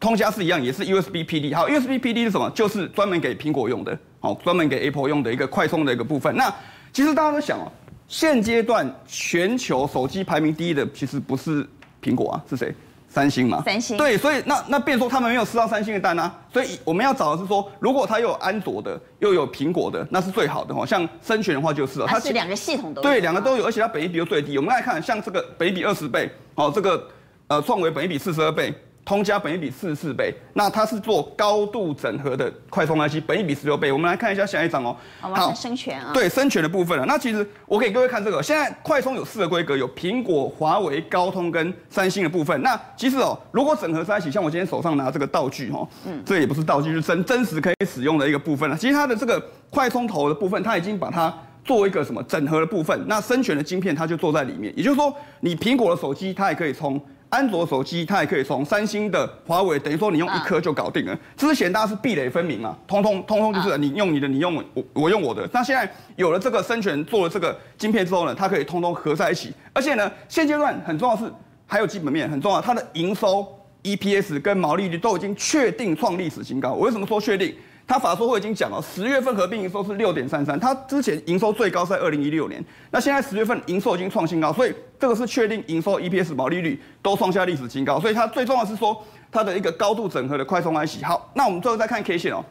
[0.00, 2.48] 通家是一样，也是 USB PD，好，USB PD 是什么？
[2.50, 6.34] 就是专门给苹果用的，哦，专门给 Apple 用的一个快充的一个部分。
[6.34, 6.50] 那
[6.94, 7.70] 其实大家都想哦，
[8.08, 11.68] 现阶段全球手机排名第一的其实不是
[12.02, 12.74] 苹果啊，是谁？
[13.16, 20.84] 三星嘛，三星对，所以那那变说他们没有吃到三星的单啊，所以我们要找的是说，如果它又有安卓的，又有苹果的，那是最好的哦。
[20.84, 24.58] 像深全的话就是，它是两个系统都，对，两个都有，而且它本益比又最低。
[24.58, 27.08] 我们来看，像这个本益比二十倍，哦，这个
[27.46, 28.70] 呃创维本益比四十二倍。
[29.06, 33.92] 通家本益比四十四倍，那它是做高度整合的快充 IC，本益比十六倍。
[33.92, 34.96] 我们来看一下下一张哦。
[35.20, 36.10] 好，生全啊。
[36.12, 37.06] 对，生全的部分了。
[37.06, 42.60] 那其实我给各位看这个，现在快充有四个规格，有苹果、华为、高通跟三星的部分。
[42.62, 48.76] 那其实哦，如果整合在一起，像我今天手上拿这个道具哦，嗯，这也不是道具，是真真实可以使用的一个部分了。
[48.76, 49.40] 其实它的这个
[49.70, 51.32] 快充头的部分，它已经把它
[51.64, 53.00] 做一个什么整合的部分。
[53.06, 57.00] 那森銓的晶片它就做在里面，也就是说，你苹果的手机它也可以充。
[57.28, 61.18] 安卓手机它也可以从三星的、华为，等于说你用一颗就搞定了。
[61.36, 65.48] 之前大家是壁垒分明嘛，通通通通就是你用你的，你用我我用我的。
[65.52, 69.52] 那现在有了这个森銓做了这个晶片之后呢，它可以通通合在一起。
[69.72, 71.32] 而且呢，现阶段很重要的是
[71.66, 73.46] 还有基本面很重要，它的营收、
[73.82, 76.72] EPS 跟毛利率都已经确定创历史新高。
[76.72, 77.54] 我为什么说确定？
[77.86, 91.04] 他法说会已经讲了，十月份合并营收是六点三三，他之前营收最高在二零一六年，那现在十月份营收已经创新高，所以这个是确定营收、EPS、毛利率都创下历史新高，所以它最重要的是说它的一个高度整合的快充 IC。
[91.04, 92.44] 好，那我们最后再看 K 线哦，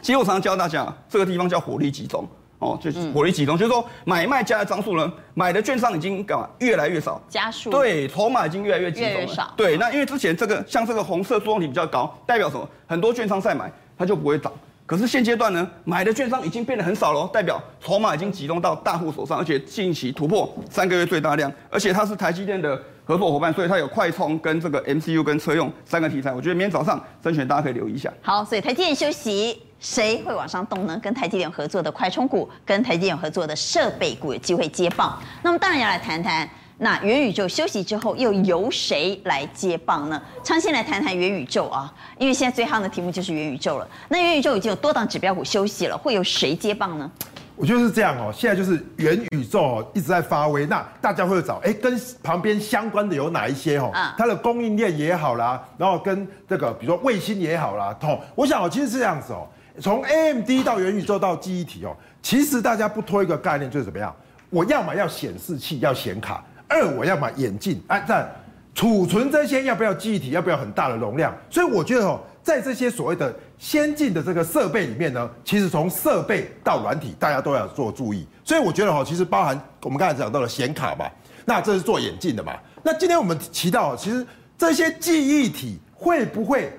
[0.00, 2.26] 其实我常常教大家，这个地方叫火力集中
[2.58, 12.66] 哦，就是火力集中，就是说买卖家的张数呢，买的券商已经干嘛越来越少，加速，对，筹码已经越来越集中了，越越少，对，那因为之前这个像这个红色作用体比较高，代表什么？
[12.86, 13.70] 很多券商在买。
[14.02, 14.52] 它就不会涨，
[14.84, 28.12] 可是现阶段呢，买的券商已经变得很少了，代表筹码已经集中到大户手上，而且近期突破三个月最大量，而且它是台积电的合作伙伴，所以它有快充跟这个 MCU 跟车用三个题材，我觉得明天早上甄选大家可以留意一下。
[28.22, 30.98] 好，所以台积电休息，谁会往上动呢？
[31.00, 35.16] 跟台积电合作的快充股，跟台积电合作的设备股有机会接棒。
[35.44, 36.50] 那么当然要来谈谈。
[36.82, 40.20] 那元宇宙休息之后，又由谁来接棒呢？
[40.42, 43.88] 昌先来谈谈元宇宙啊，因为现在最夯的题目就是元宇宙了。
[44.08, 47.08] 那元宇宙已经有多档指标股休息了，会由谁接棒呢？
[47.54, 53.92] 我觉得是这样哦，现在就是元宇宙哦一直在发威，那大家会找哎，跟旁边相关的有哪一些哦？
[54.18, 59.46] 它的供应链也好啦，然后跟这个比如说卫星也好啦，哦，我想哦，其实是这样子哦，
[59.80, 64.12] 从 AMD 到元宇宙到记忆体哦，其实大家不拖一个概念就是怎么样？
[64.50, 66.44] 我要么要显示器，要显卡。
[66.72, 68.26] 二，我要买眼镜，哎，在
[68.74, 71.34] 储存这些要不要记忆体，要不要很大的容量？
[71.50, 78.26] 所以我觉得哦，在这些所谓的先进的这个设备里面呢，其实从设备到软体，大家都要做注意。
[78.42, 81.06] 所以我觉得哦，其实包含我们刚才讲到的显卡嘛，
[81.44, 82.54] 那这是做眼镜的嘛。
[82.82, 86.72] 那今天我们提到，其实这些记忆体会不会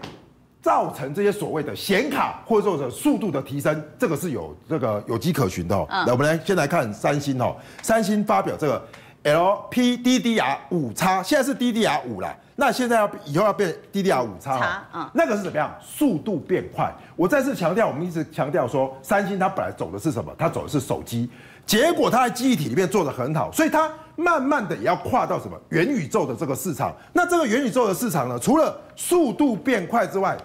[0.64, 3.80] 造成这些所谓的显卡或者说速度的提升？
[4.00, 5.88] 这个是有这个有迹可循的哦。
[5.90, 8.84] 那我们来先来看三星哦，三星发表这个。
[9.24, 12.36] LPDDR 五叉，现在是 DDR 五了。
[12.56, 15.74] 那现在要以后要变 DDR 五叉，嗯，那个是怎么样？
[15.82, 16.94] 速度变快。
[17.16, 20.32] 我再次强调，我们一直强调说，三星它本来走的是什么？
[20.38, 21.28] 它走的是手机，
[21.66, 26.94] 结果它在记忆体里面做得很好，所以它慢慢的也要跨到什么元宇宙的这个市场。
[27.12, 30.38] 那这个元宇宙的市场呢，除了速度变快之外，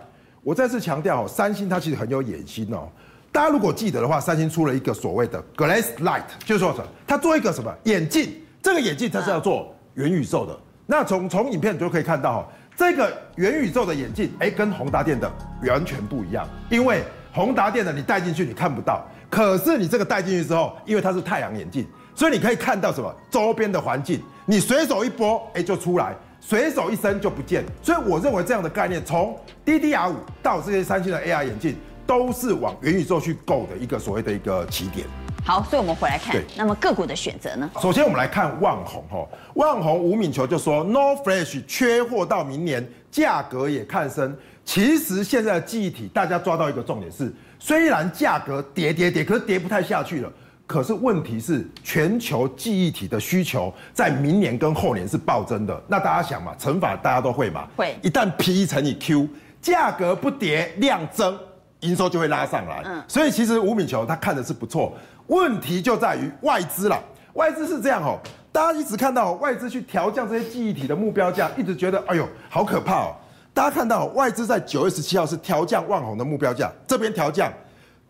[0.42, 2.88] 我再次强调哦，三星它其实很有野心哦。
[3.30, 6.86] 大家如果记得的话，三星出了一个所谓的 Glass Light，就是说什么？
[7.06, 8.32] 它做一个什么眼镜？
[8.62, 10.58] 这个眼镜它是要做元宇宙的。
[10.86, 15.30] 那从从影片就可以看到哈，这个元宇宙的眼镜，哎，跟宏达电的
[15.66, 16.48] 完全不一样。
[16.70, 27.62] 因为宏达电的你戴进去你看不到，可是你这个戴进去之后，因为它是太阳眼镜，所以你可以看到什么周边的环境，你随手一拨，哎，就出来；随手一伸就不见。
[27.82, 35.06] 所以我认为这样的概念，从 DDR 五到这些三星的 AR 眼镜，都是往元宇宙去 go 的一个所谓的一个起点。
[35.48, 37.70] 好，所以我们回来看，那么个股的选择呢？
[37.80, 44.36] 首先我们来看万红哈，万红吴敏球就说，NOR Flash 缺货到明年，价格也看升。
[44.62, 50.30] 其实现在的记忆体，大家抓到一个重点是，虽然价格跌跌跌，可是跌不太下去了。
[50.66, 55.82] 可是问题是，全球记忆体的需求在明年跟后年是暴增的。
[55.88, 57.66] 那大家想嘛，乘法大家都会嘛？
[57.74, 57.96] 会。
[58.02, 59.26] 一旦 P 乘以 Q，
[59.62, 61.38] 价格不跌，量增，
[61.80, 62.82] 营收就会拉上来。
[62.84, 63.02] 嗯。
[63.08, 64.92] 所以其实吴敏球他看的是不错。
[65.28, 67.02] 问题就在于外资了，
[67.34, 68.18] 外资是这样哦，
[68.50, 73.14] 大家一直看到外资去调降这些记忆体的目标价，一直觉得哎呦好可怕哦。
[73.54, 77.52] 大家看到外资在九月十七号是调降旺宏的目标价，这边调降，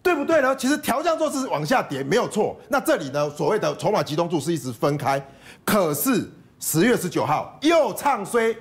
[0.02, 0.54] 对不对呢？
[0.56, 2.56] 其实调降做是往下跌没有错。
[2.68, 5.20] 那这里呢，所谓的筹码集中度是一直分开，
[5.64, 8.54] 可是十月十九号又唱衰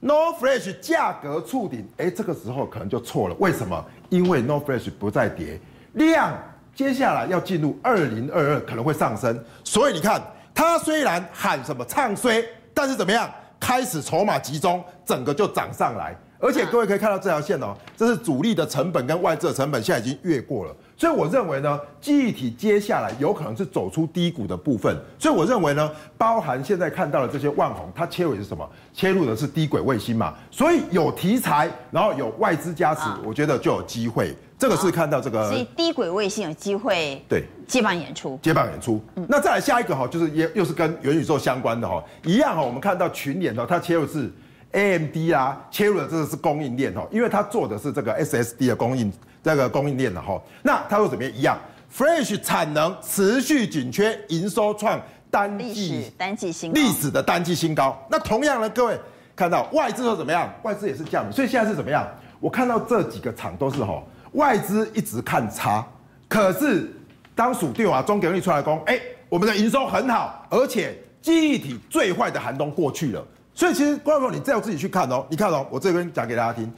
[0.00, 3.36] ，No Flash 价格触顶，哎，这个时候可能就错了。
[3.38, 3.82] 为什么？
[4.10, 5.58] 因为 No Flash 不再跌，
[5.92, 6.36] 量。
[6.74, 10.20] 接下来要进入二零二二，可能会上升，所以你看，
[10.54, 16.16] 它虽然喊什么唱衰，但是怎么样，开始筹码集中，整个就涨上来。
[16.40, 20.76] 而且各位可以看到这条线哦，这是主力的成本跟外资的成本，现在已经越过了。
[20.94, 24.94] 所以我认为呢，记忆体接下来有可能是走出低谷的部分。
[25.18, 28.68] 所以我认为呢，包含现在看到的这些万红，它切入的是什么？
[28.92, 30.34] 切入的是低轨卫星嘛。
[30.50, 34.36] 所以有题材，然后有外资加持，我觉得就有机会。
[34.64, 38.98] 这个是看到这个，所以低轨卫星有机会对接棒演出，接棒演出。
[39.28, 44.32] 那再来下一个哈，就是也又是跟元宇宙相关的哈，一样哈，我们看到群联的它切入是。
[44.72, 50.42] AMD 啦，切入的这个是供应链哈，因为它做的是这个 SSD 的供应，这个供应链的哈。
[50.64, 51.32] 那它又怎么样？
[51.32, 51.56] 一样
[51.96, 55.00] ，Flash 产能持续紧缺，营收创
[55.30, 57.96] 单季单季新历史的单季新高。
[58.10, 58.98] 那同样呢，各位
[59.36, 60.52] 看到外资又怎么样？
[60.64, 62.04] 外资也是降，所以现在是怎么样？
[62.40, 64.02] 我看到这几个厂都是哈，
[64.34, 65.84] 外资一直看差，
[66.28, 66.88] 可是
[67.34, 73.24] 当属电啊中给力出来攻，哎，我们的营收很好，而且记忆体最坏的寒冬过去了。
[73.54, 75.24] 所以其实观众朋友，你再要自己去看哦。
[75.30, 76.70] 你看哦，我这边讲给大家听，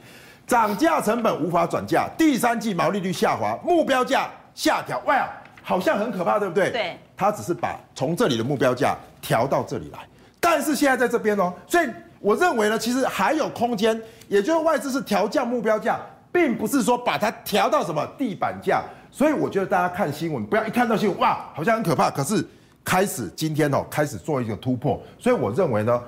[0.45, 5.27] 涨价成本无法转嫁，第三季毛利率下滑，目标价下调，哇，
[5.63, 6.69] 好像很可怕，对不对？
[6.69, 6.97] 对。
[7.17, 9.99] 他只是把从这里的目标价调到这里来，
[10.39, 11.89] 但是现在在这边哦，所以
[12.19, 15.99] 我认为呢，其实还有空间，也就是外资是调降目标价，
[16.37, 18.83] 并不是说把它调到什么地板价。
[19.09, 22.45] 所以我觉得大家看新闻，不要一看到新闻哇，好像很可怕，可是
[22.83, 25.99] 开始今天哦，开始做一个突破，所以我认为呢。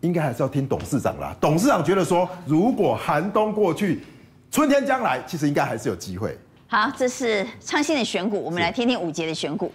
[0.00, 1.34] 应该还是要听董事长啦。
[1.40, 4.04] 董事长觉得说，如果寒冬过去，
[4.50, 6.38] 春天将来，其实应该还是有机会。
[6.66, 9.72] 好，这是创新的选股，我们来听听五杰的选股。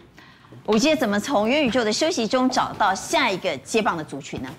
[0.68, 4.50] 五杰怎么从元宇宙的休息中找到下一个接棒的族群呢？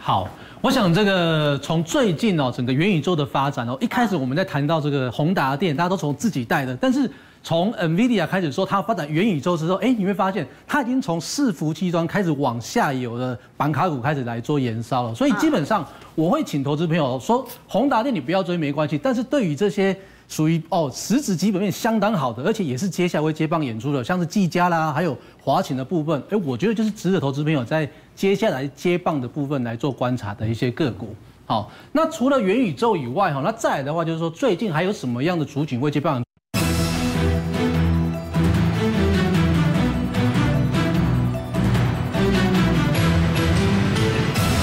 [0.00, 0.26] 好，
[0.62, 7.10] 我想这个从最近哦，整个元宇宙的发展哦，一开始我们在谈到这个宏达电，大家都从自己带的，但是。
[7.44, 15.12] 从 NVIDIA 开始说它发展元宇宙之后，哎，你会发现它已经从伺服器端开始往下游的板卡股开始来做延烧了。
[15.12, 19.92] 所以基本上我会请投资朋友说，宏达电你不要追没关系，但是对于这些
[20.32, 31.14] 属于哦实质基本面相当好的，而且也是接下来会接棒演出的，像是技嘉啦，还有华擎的部分，哎，我觉得就是值得投资朋友在接下来接棒的部分来做观察的一些个股。
[31.44, 36.22] 好，那除了元宇宙以外哈，那再来的话就是说最近还有什么样的主景会接棒？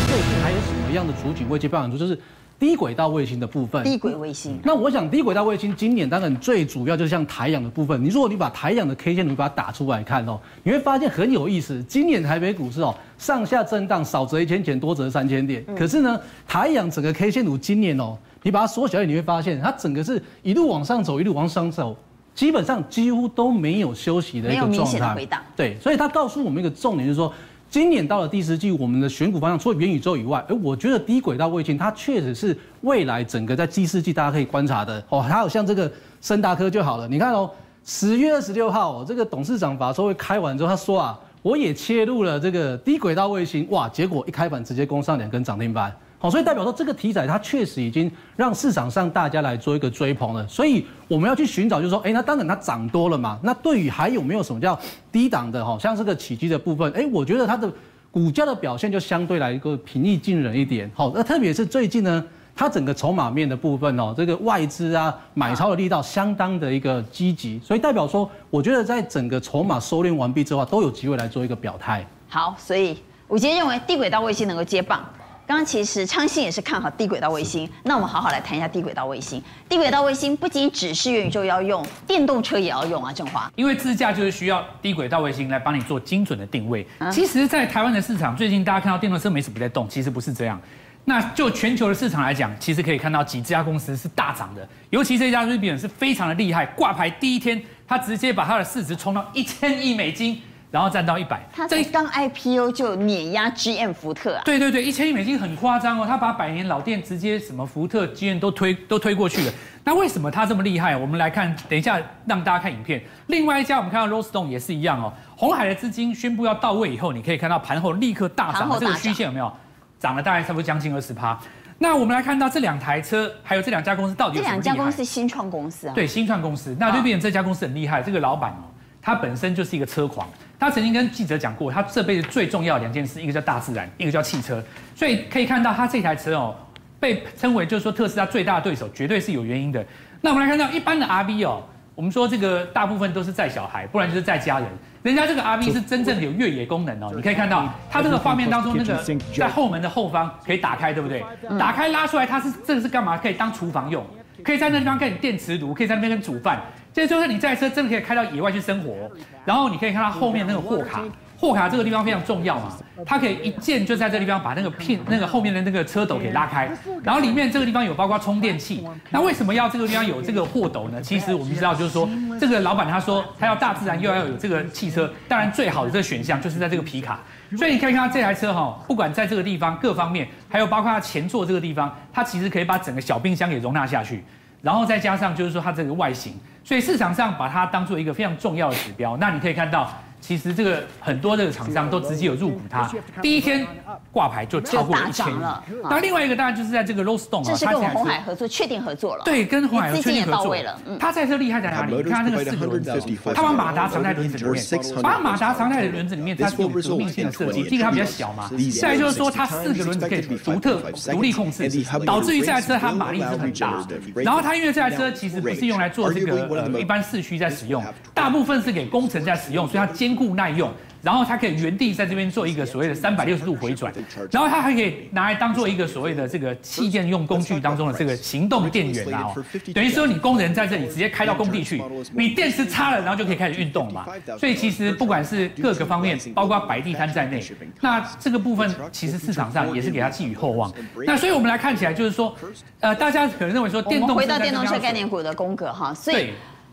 [0.08, 2.20] 最近还有什么样的主景位接棒演出就是
[2.60, 3.82] 低轨道卫星的部分。
[3.86, 4.60] 低轨卫星。
[4.64, 8.04] 那我想低轨道卫星今年当然最主要就是像台阳的部分。
[8.04, 11.82] 你如果你把台阳的 K 线图把它打出来看哦，你会发现很有意思。
[11.88, 15.64] 今年台北股市哦上下震荡，少则一千点，多则三千点。
[15.78, 21.96] 可是呢，台阳整个 K 线图今年哦，你把它缩小一点，你会发现它整个是一路往上走，一路往上走，
[22.36, 25.28] 基本上几乎都没有休息的一个状态。
[25.56, 27.34] 对，所以它告诉我们一个重点，就是说。
[27.70, 35.22] 今年到了第十季，我们的选股方向除了元宇宙以外，哎，我觉得低轨道卫星它确实是未来整个在第四季大家可以观察的哦。
[35.22, 37.48] 还有像这个升达科就好了，你看哦，
[37.86, 45.96] 十月二十六号，这个董事长法说会开完之后，他说啊，我也切入了这个低轨道卫星，哇，结果一开盘直接攻上两根涨停板。
[46.22, 50.46] 好，所以代表说这个题材它确实已经让市场上大家来做一个追捧了。
[50.50, 53.40] 所以我们要去寻找，就是说，哎，那当然它涨多了嘛。
[53.42, 54.78] 那对于还有没有什么叫
[55.14, 55.64] 低档的？
[55.66, 57.72] 哈，像这个起居的部分，哎，我觉得它的
[58.12, 60.92] 股价的表现就相对来一个平易近人一点。
[60.94, 62.22] 好，那特别是最近呢，
[62.54, 72.06] 它整个筹码面的部分哦，这个外资啊买超的力道相当的一个积极，所以代表说，我觉得在整个筹码收敛完毕之后，都有机会来做一个表态。
[72.28, 75.02] 好，所以我今天认为地轨道卫星能够接棒。
[75.50, 79.42] 刚刚其实昌兴也是看好低轨道卫星，那我们好好来谈一下低轨道卫星。
[79.68, 83.52] 低轨道卫星不仅只是元宇宙要用，电动车也要用啊，正华。
[83.56, 86.86] 因为自驾就是需要低轨道卫星来帮你做精准的定位。
[87.12, 90.62] 其实，在台湾的市场，最近大家看到电动车没什么在动，其实不是这样。
[91.06, 100.40] 那就全球的市场来讲，其实可以看到几家公司是大涨的，尤其这家 Rivian 是非常的厉害，挂牌第一天，它直接把它的市值冲到一千亿美金。
[100.72, 104.42] 然后站到一百，他这刚 IPO 就碾压 GM 福特啊！
[104.46, 109.54] 对对对，一千亿美金很夸张哦，他把百年老店直接什么福特、GM 都推都推过去了。
[109.84, 110.96] 那为什么他这么厉害？
[110.96, 113.02] 我们来看，等一下让大家看影片。
[113.28, 119.52] 另外一家我们看到 Roadstone 也是一样哦，红海的资金宣布要到位以后，你可以看到盘后立刻大涨，这个虚线有没有？
[120.00, 121.38] 涨了大概差不多将近二十趴。
[121.80, 124.56] 那我们来看到这两台车，还有这两家公司到底有什么？
[124.58, 125.96] 这两家公司新创公司啊？
[125.96, 126.76] 对，新创公司。
[126.80, 128.70] 那 Rivian 这家公司很厉害，这个老板哦，
[129.10, 130.30] 他本身就是一个车狂。
[130.60, 134.64] 他曾经跟记者讲过，他这辈子最重要的两件事，一个叫大自然，一个叫汽车。
[134.96, 136.56] 所以可以看到，他这台车哦，
[137.00, 139.84] 被称为就是说特斯拉最大的对手，绝对是有原因的。
[140.22, 141.64] 那我们来看到一般的 RV 哦，
[141.96, 144.68] 我们说这个大部分都是载小孩，不然就是载家人。
[145.02, 149.02] 人家这个 RV 是真正的有越野功能哦，你可以看到它这个画面当中那个
[149.34, 151.24] 在后门的后方可以打开，对不对？
[151.58, 153.18] 打开拉出来，它是这个是干嘛？
[153.18, 154.06] 可以当厨房用，
[154.44, 156.62] 可以在那地方跟你电磁炉，可以在那边跟煮饭。
[157.00, 159.10] 这就是你这台车真的可以开到野外去生活，
[159.46, 161.02] 然后你可以看到后面那个货卡，
[161.38, 162.76] 货卡这个地方非常重要嘛，
[163.06, 166.70] 它可以一键就在这个地方把那个片那个后面的那个车斗给拉开，
[167.02, 168.86] 然后里面这个地方有包括充电器。
[169.10, 171.02] 那为什么要这个地方有这个货斗呢？
[171.02, 177.22] 其实我们知道就是说，这个老板他说他要大自然又要有这个汽车，当然最好的这个选项就是在这个皮卡。
[177.58, 184.24] 所以你可以看到这台车哈，不管在这个地方各方面，还有包括它前座这个地方，它其实可以把整个小冰箱给容纳下去，
[184.62, 186.34] 然后再加上就是说它这个外形。
[186.70, 189.92] 所以市场上把它当做一个非常重要的指标，那你可以看到。
[190.22, 192.92] 其实这个很多的厂商都直接有入股它，
[193.22, 193.66] 第一天
[194.12, 195.64] 挂牌就超过一千了。
[195.90, 199.24] 那另外一个当然就是在这个 Rose Stone 啊，这是跟红海合作，确定合作了。
[199.24, 200.80] 对，跟红海确定合作了。
[201.00, 201.96] 它在这厉害在哪里？
[201.96, 203.02] 你看它那个四个轮子，
[203.34, 204.64] 它把马达藏在轮子里面，
[205.02, 207.64] 把马达藏在轮子里面，它是有革命性的设计。
[207.64, 208.50] 第一个它比较小嘛，
[208.80, 211.70] 再来就是说它四个轮子可以独特独立控制，
[212.06, 213.86] 导致于这台车它马力是很大。
[214.16, 220.72] 然后它因为这台车其实不是用来做这个呃一般市区在使用，大部分是给工程在使用，所以它坚固耐用，
[221.04, 223.94] 然后它可以原地在这边做一个所谓的三百六十度回转，
[224.32, 229.32] 然后它还可以拿来当做一个所谓的这个气垫用工具当中的这个行动电源啊，
[229.74, 231.80] 等于说你工人在这里直接开到工地去，
[232.14, 234.08] 你电池插了，然后就可以开始运动嘛。
[234.40, 237.44] 所以其实不管是各个方面，包括摆地摊在内，
[237.82, 240.74] 那这个部分其实市场上也是给它寄予厚望。
[241.06, 242.36] 那所以我们来看起来就是说，
[242.80, 246.32] 呃，大家可能认为说电动车回到电动车概念股的风格哈，所以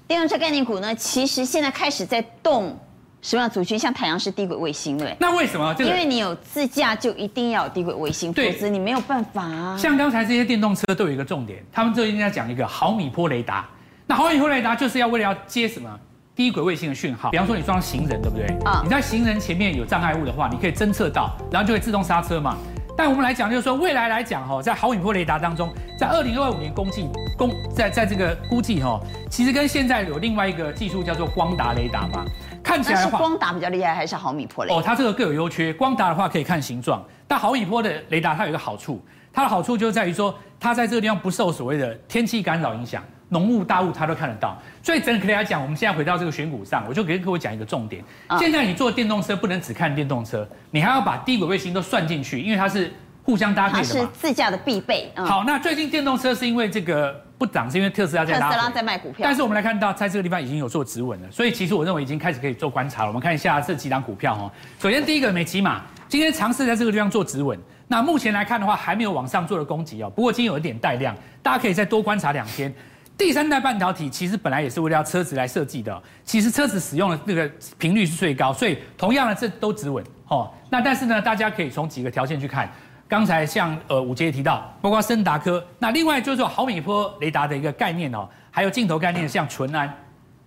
[0.09, 2.75] 电动车概念股呢，其实现在开始在动。
[3.23, 3.77] 什么样族群？
[3.79, 5.17] 像太阳是低轨卫星，对。
[5.19, 5.75] 那为什么？
[5.81, 9.77] 因为你有自驾，就一定要有低轨卫星，对否则你没有办法啊。
[9.77, 13.67] 像刚才这些电动车都有一个重点，他们最近在讲一个毫米波雷达。
[14.07, 15.91] 那毫米波雷达就是要为了要接什么
[16.37, 17.31] 低轨卫星的讯号。
[17.31, 18.47] 比方说你装行人，对不对？
[18.65, 18.81] 啊。
[18.85, 22.57] 你在行人前面有障碍物的话，你可以侦测到，然后就会自动刹车嘛。
[22.97, 27.07] 但我们来讲，就是说未来来讲哈，在毫米波雷达当中，在二零二五年估计，
[27.37, 28.99] 公在在这个估计哈，
[29.29, 32.25] 其实跟现在有另外一个技术叫做光达雷达嘛。
[32.67, 34.77] 看起来，是光达比较厉害，还是毫米波雷达？
[34.77, 35.73] 哦，它这个各有优缺。
[35.73, 39.01] 光达的话可以看形状，但毫米波的雷达它有一个好处，
[39.33, 44.61] 它的好处就在于说，它在这个地方不受所谓的天气干扰影响，浓雾大雾它都看得到。
[44.83, 48.03] 所以整体来讲，我们现在回到这个选股上，我就给各位讲一个重点。
[48.37, 52.93] 现在你做电动车不能只看电动车，你还要把低轨卫星都算进去，因为它是
[53.23, 53.95] 互相搭配的嘛。
[53.95, 55.13] 它是自驾的必备。
[55.15, 57.25] 好，那最近电动车是因为这个。
[57.39, 59.21] 不涨是因为特斯拉在拉，特斯拉在卖股票。
[59.23, 63.09] 但是我们来看到，在这个地方已经有做止稳了，所以其实我认为已经开始可以做观察了。
[63.09, 64.51] 我们看一下这几档股票哈。
[64.81, 67.59] 首先第一个美琪玛，今天尝试在这个地方做止稳。
[67.89, 70.11] 那目前来看的话，还没有往上做的攻击哦。
[70.11, 72.73] 不过今天有一点带量，大家可以再多观察两天。
[73.17, 80.53] 第三代半导体其实本来也是为了车子来设计的，其实车子使用的那个频率是最高，所以同样的这都止稳哦。
[80.69, 82.71] 那但是呢，大家可以从几个条件去看，
[83.09, 89.93] 刚才像呃武杰提到，包括森达科，那另外就是说毫米波雷达的一个概念哦，还有镜头概念像淳安，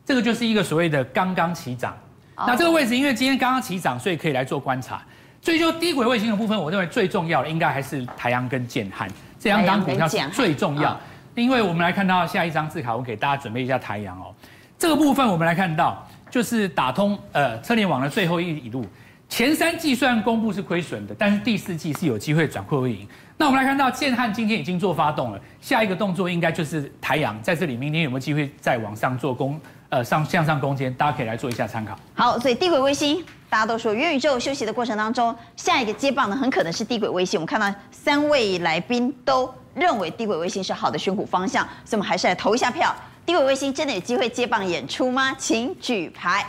[0.05, 1.97] 这个就是一个所谓的刚刚起涨。
[2.35, 5.01] 那这个位置因为今天刚刚起涨，所以可以来做观察。
[5.41, 10.99] 所以就低轨卫星的部分，我认为最重要的应该还是台阳跟建汉这两档股票最重要。
[11.35, 14.35] 因为我们来看到下一张字卡，我给大家准备一下台阳哦。
[14.77, 18.85] 这个部分我们来看到，就是打通呃车联网的最后一一路。
[19.29, 23.07] 前三季虽然公布是亏损的，但是第四季是有机会转亏为盈。
[23.37, 29.57] 那我们来看到建汉今天已经做发动了，下一个动作应该就是台阳在这里，明天有没有机会再往上做攻？
[29.89, 31.97] 呃，上向上攻坚，大家可以来做一下参考。
[32.13, 37.39] 好，所以低轨卫星，大家都说元宇宙休息的过程当中，下一个接棒呢，很可能是低轨卫星。
[37.39, 42.95] 我们看到三位来宾都认为低轨卫星是好的选股方向，所以我们还是来投一下票。
[43.25, 45.33] 低轨卫星真的有机会接棒演出吗？
[45.39, 46.45] 请举牌。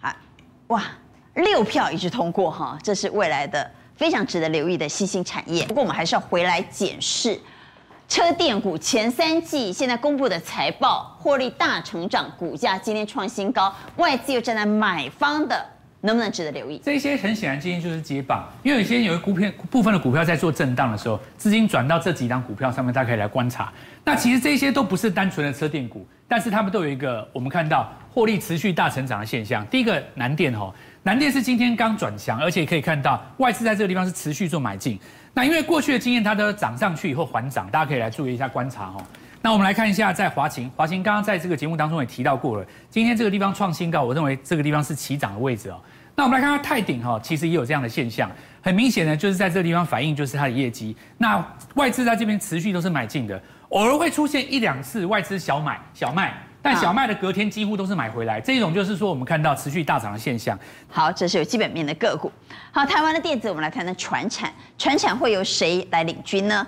[0.00, 0.14] 好，
[0.68, 0.82] 哇，
[1.36, 5.64] 六票一致通过哈，这是未来的非常值得留意的新兴产业。
[5.66, 7.38] 不过我们还是要回来检视。
[8.08, 15.66] 车电股前三季现在公布的财报获利大成长，股价今天创新高，外资又站在买方的，
[16.02, 16.80] 能不能值得留意？
[16.84, 23.72] 这些很显然今天就是接棒，因为有些有一股片部分的股票在做震荡的时候，资金转到这几档股票上面，大家可以来观察。
[24.04, 29.66] 那其实这些都不是单纯的车电股，但是他们都有一个我们看到获利持续大成长的现象。
[29.66, 30.72] 第一个南电哈，
[31.06, 34.98] 南电是今天刚转强，而且可以看到外资在这个地方是持续做买进。
[35.32, 39.00] 那因为过去的经验，它都涨上去以后缓涨，大家可以来注意一下观察哦。
[39.40, 45.80] 那我们来看一下，在华擎，华擎刚刚在这个节目当中也提到过了，今天这个地方创新高，我认为这个地方是起涨的位置哦。
[46.16, 48.28] 那我们来看看泰鼎哈，其实也有这样的现象，
[48.60, 50.96] 很明显的就是在这个地方反映就是它的业绩。
[51.18, 51.40] 那
[51.76, 56.34] 外资在这边持续都是买进的，偶尔会出现一两次外资小买小卖。
[56.66, 60.58] 但小麦的隔天几乎都是买回来，这一种就是说我们看到持续大涨的现象。
[60.88, 62.30] 好，这是有基本面的个股。
[62.72, 66.66] 好，台湾的电子，我们来谈谈船产，船产会由谁来领军呢？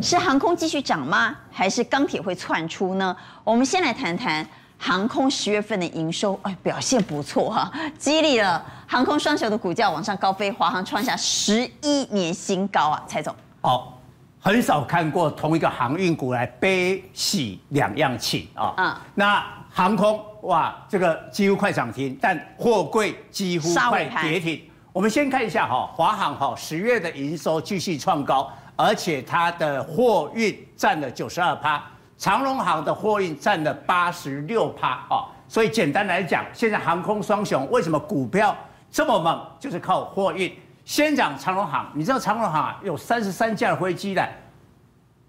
[0.00, 1.36] 是航空继续涨吗？
[1.50, 3.16] 还是钢铁会窜出呢？
[3.42, 4.46] 我们先来谈谈
[4.78, 13.34] 航空十月份的营收，哎，表现不错哈，激励了航空双雄的股价往上高飞，华航创下十一年新高啊，蔡总。
[13.62, 13.94] 哦。
[14.42, 18.72] 很少看过同一个航运股来悲喜两样情啊！
[18.78, 24.58] 嗯，那航空哇，这个几乎快涨停，但货柜几乎快跌停。
[24.94, 31.84] 我们先看一下哈，华航哈十月的营收继续创高，而且它的货运占了九十二趴，
[32.16, 35.28] 长荣航的货运占了八十六趴啊。
[35.46, 38.56] 所以简单来讲，现在航空双雄为什么股票
[38.90, 40.50] 这么猛，就是靠货运。
[40.90, 44.28] 先讲长荣航，你知道长荣航啊有三十三架的飞机的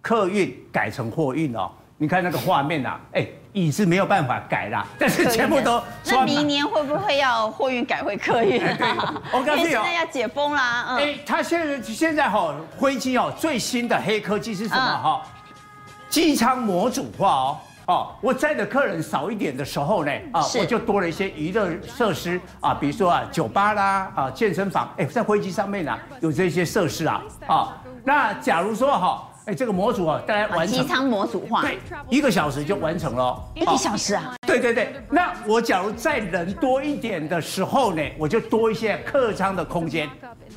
[0.01, 1.70] 客运改成货运哦。
[1.99, 5.80] 你看那个画面啊，哎，椅子没有办法改啦，但是全部都。
[6.05, 8.57] 那明年会不会要货运改回客运？
[8.57, 8.88] 对，
[9.32, 10.86] 我告诉你哦，现在要解封啦。
[10.89, 10.97] 嗯。
[10.97, 15.22] 哎，他现在现在哈飞机哦最新的黑科技是什么哈？
[16.09, 17.59] 机舱模组化哦。
[17.92, 31.80] 哦，我在的客人少一点的时候呢，啊，我就多了一些娱乐设施啊，比如说啊，酒吧啦，啊，健身房，哎，在飞机上面呢有这些设施啊，啊，那假如说哈，哎，这个模组啊，大家完成机舱模组化，对，
[32.10, 40.10] 一个小时就完成了，一个小时啊，对对对，那我假如载人多一点的时候呢，我就多一些客舱的空间。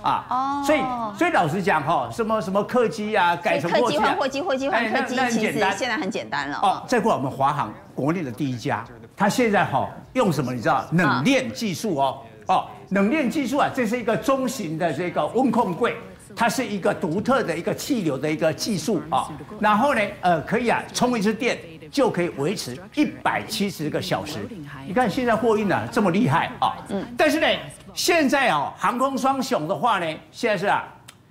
[0.04, 0.80] 啊，哦，所以
[1.18, 6.58] 所以老实讲哈，什么什么客机啊，改成货机换货机，货机换客机，其实现在很简单了。
[6.62, 8.84] 哦，再过来我们华航国内的第一家，
[9.16, 10.52] 它现在哈用什么？
[10.52, 10.84] 你知道？
[10.92, 15.96] 冷链技术哦，哦，冷链技术啊，这是一个中型的这个温控柜，
[16.36, 19.30] 它是一个独特的一个气流的一个技术啊。
[19.58, 21.58] 然后呢，呃，可以啊，充一次电
[21.90, 24.46] 就可以维持一百七十个小时。
[24.86, 27.46] 你看现在货运啊这么厉害啊，嗯，但是呢。
[27.94, 30.84] 现在哦，航空双雄的话呢，现在是啊，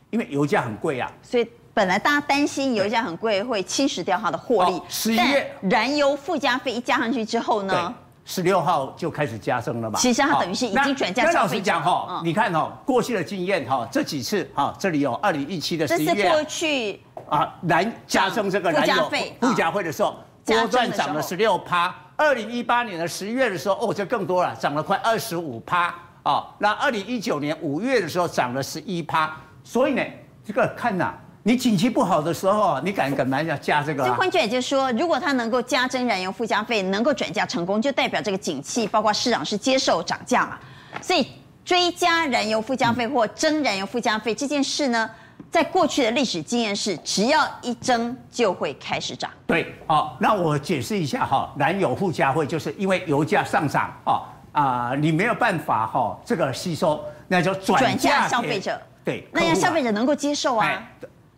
[0.09, 4.81] 因为油价很贵啊，所以本来大家担心油价很贵会侵蚀掉它的获利。
[4.87, 7.93] 十一月燃油附加费一加上去之后呢，
[8.23, 9.99] 十六号就开始加升了嘛。
[9.99, 11.39] 其实它等于是已经转嫁消费者。
[11.39, 16.15] 老实讲哈，你看哈，过去的经验哈，这几次哈，这里有二零一七的十一月。
[16.15, 19.11] 这是过去啊，燃加升这个燃油
[19.41, 21.93] 附加费的时候，波段涨了十六趴。
[22.15, 25.93] 二零一八年的十一月的时候，哦，这更多了，涨了快二十五趴。
[26.23, 30.01] 哦，那二零一九年五月的时候涨了十一趴，所以呢，
[30.45, 31.13] 这个看呐，
[31.43, 34.05] 你景气不好的时候，你敢敢买要加这个？
[34.05, 40.57] 这换句话就是说，如果它能够加征燃油附加费，能够转嫁成功，就代表这个景气，包括市场是接受涨价嘛。
[41.01, 41.27] 所以
[41.65, 45.09] 追加燃油附加费或征燃油附加费这件事呢，
[45.51, 49.29] 在过去的历史经验是，只要一增就会开始涨。
[49.45, 54.23] 对，哦，那我解释一下哈，燃油附加费就是因为油价上涨，哦
[54.53, 58.79] 啊，你没有办法哈，这个吸收，那就转嫁消费者。
[59.03, 60.81] 对，那要消费者能够接受啊，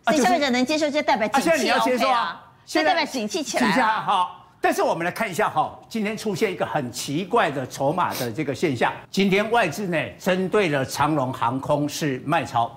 [0.04, 4.02] 所以消费者能接受就代表景气 OK 啊，现在代表景气起来了。
[4.02, 12.70] 好，但是我们来看一下哈，今天出现一个很奇怪的筹码的这个现象，今天外资呢针对了长龙航空是卖超。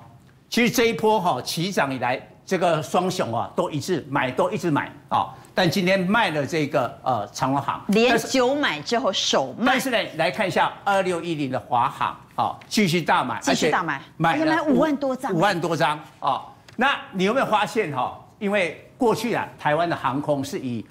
[0.49, 5.29] 其实这一波哈起涨以来，这个双雄啊都一致买，都一直买啊。
[5.59, 9.73] 但今天卖了这个呃长荣航，连九买之后首卖。
[9.73, 16.45] 但是呢，来看一下二六一零的华航啊，继续大买，继续大买，买了五万多张，五万多张啊。
[16.77, 18.17] 那你有没有发现哈？
[18.39, 20.85] 因为过去啊，台湾的航空是以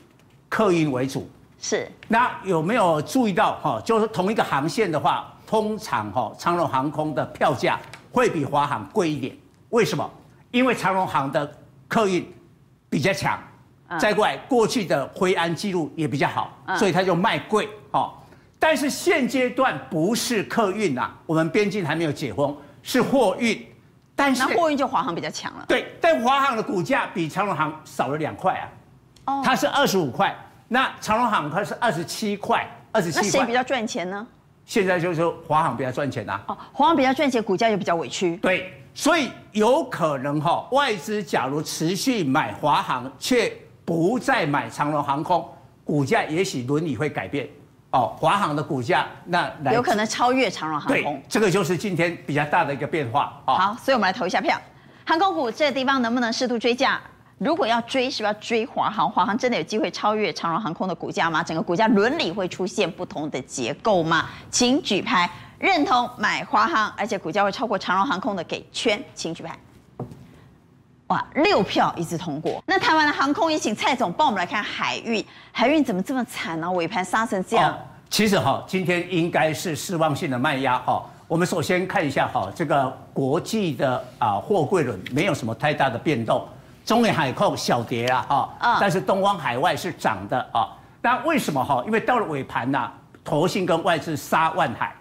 [0.51, 1.27] 客运为主，
[1.59, 1.91] 是。
[2.07, 3.81] 那有没有注意到哈？
[3.83, 7.81] 就是同一个航线的话，通常哈长荣航空的票价
[8.13, 9.35] 会比华航贵一点。
[9.71, 10.11] 为什么？
[10.51, 11.51] 因为长荣航的
[11.89, 12.31] 客运
[12.91, 13.39] 比较强，
[13.99, 18.13] 再过来过去的灰安记录也比较好，所以它就卖贵哦。
[18.59, 23.65] 但是现阶段不是客运呐，我们边境还没有解封，是货运。
[24.17, 25.65] 但是那货运就华航比较强了。
[25.69, 28.69] 对，但华航的股价比长荣航少了两块啊。
[29.27, 30.37] 哦，它是二十五块，
[30.67, 33.27] 那长荣航它是二十七块，二十七块。
[33.27, 34.27] 那谁比较赚钱呢？
[34.65, 36.41] 现在就是说华航比较赚钱呐。
[36.49, 38.37] 哦，华航比较赚钱，股价又比较委屈。
[38.39, 38.75] 对。
[38.93, 43.57] 所以有可能哈，外资假如持续买华航，却
[43.89, 45.49] 不再买长荣航空，
[45.83, 47.49] 股价也许伦理会改变
[47.91, 48.15] 哦。
[48.19, 53.33] 华航的股价那有可能超越长荣航空，这个就是今天比较大的一个变化。
[53.47, 54.61] 好，所以我们来投一下票，
[55.07, 57.01] 航空股这个地方能不能适度追价？
[57.39, 59.11] 如果要追，是不是要追华航？
[59.11, 61.43] 华航真的有机会超越长荣航空的股价吗？
[61.43, 64.27] 整个股价伦理会出现不同的结构吗？
[64.51, 65.31] 请举牌。
[65.59, 69.59] 认同买华航，而且股价会超过长荣航空的给圈，请举牌。
[71.09, 72.63] 哇，六票一致通过。
[72.67, 76.71] 那台湾的航空也请蔡总帮我们来看海运，海运怎么这么惨呢？
[76.73, 77.73] 尾盘杀成这样。
[77.73, 77.79] 哦、
[78.11, 81.03] 其实哈，今天应该是失望性的卖压哈。
[81.27, 86.47] 我们首先看一下哈，这个国际的啊货柜轮没有什么太大的变动，
[86.85, 90.69] 中远海控小跌啊哈，嗯、但是东方海外是涨的啊。
[91.01, 91.83] 那为什么哈？
[91.87, 92.93] 因为到了尾盘呐，
[93.25, 94.95] 投信跟外资杀万海。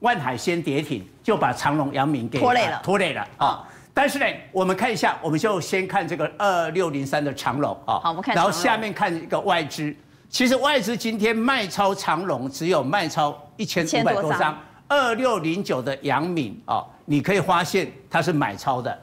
[0.00, 3.64] 万海先跌停，就把长隆、阳明给拖累了，拖累了啊！
[3.94, 8.00] 哦、但是呢，我们看一下，我们就先看这个二六零三的长龙啊。
[8.02, 8.34] 好，我们看。
[8.34, 9.94] 然后下面看一个外资，
[10.28, 18.98] 其实外资今天卖超长龙只有卖超一千五百多张，二六零九的杨敏啊，你可以发现它是买超的，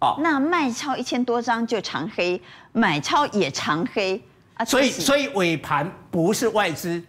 [0.00, 0.16] 哦。
[0.20, 2.40] 那卖超一千多张就长黑，
[2.72, 4.20] 买超也长黑
[4.54, 4.64] 啊。
[4.64, 7.02] 所以，所以尾盘不是外资，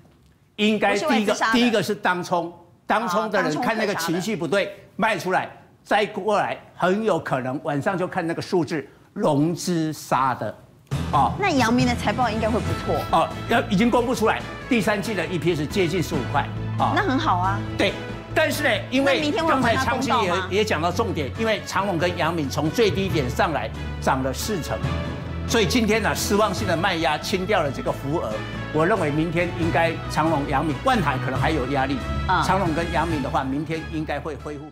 [0.58, 2.54] 应该第一个第一个是当冲。
[2.88, 5.50] 当冲的人看那个情绪不对，卖出来，
[5.86, 10.54] 再过来很有可能晚上就看那个数字融资杀的，
[11.14, 16.42] 哦，那阳明的财报应该会不错哦，要已经公布出来，第三季的 EPS 接近十五块，
[16.80, 17.60] 啊，那很好啊。
[17.78, 17.94] 对，
[18.34, 23.70] 但是呢，因为刚才昌兴也也讲到重点，因为长荣跟杨明从最低点上来
[24.02, 24.80] 涨了四成，
[25.48, 28.34] 所以今天呢失望性的卖压清掉了这个浮额。
[28.74, 31.96] 我认为明天应该长荣、阳明、万海可能还有压力。
[32.28, 34.66] 啊，长荣跟杨明的话，明天应该会恢复。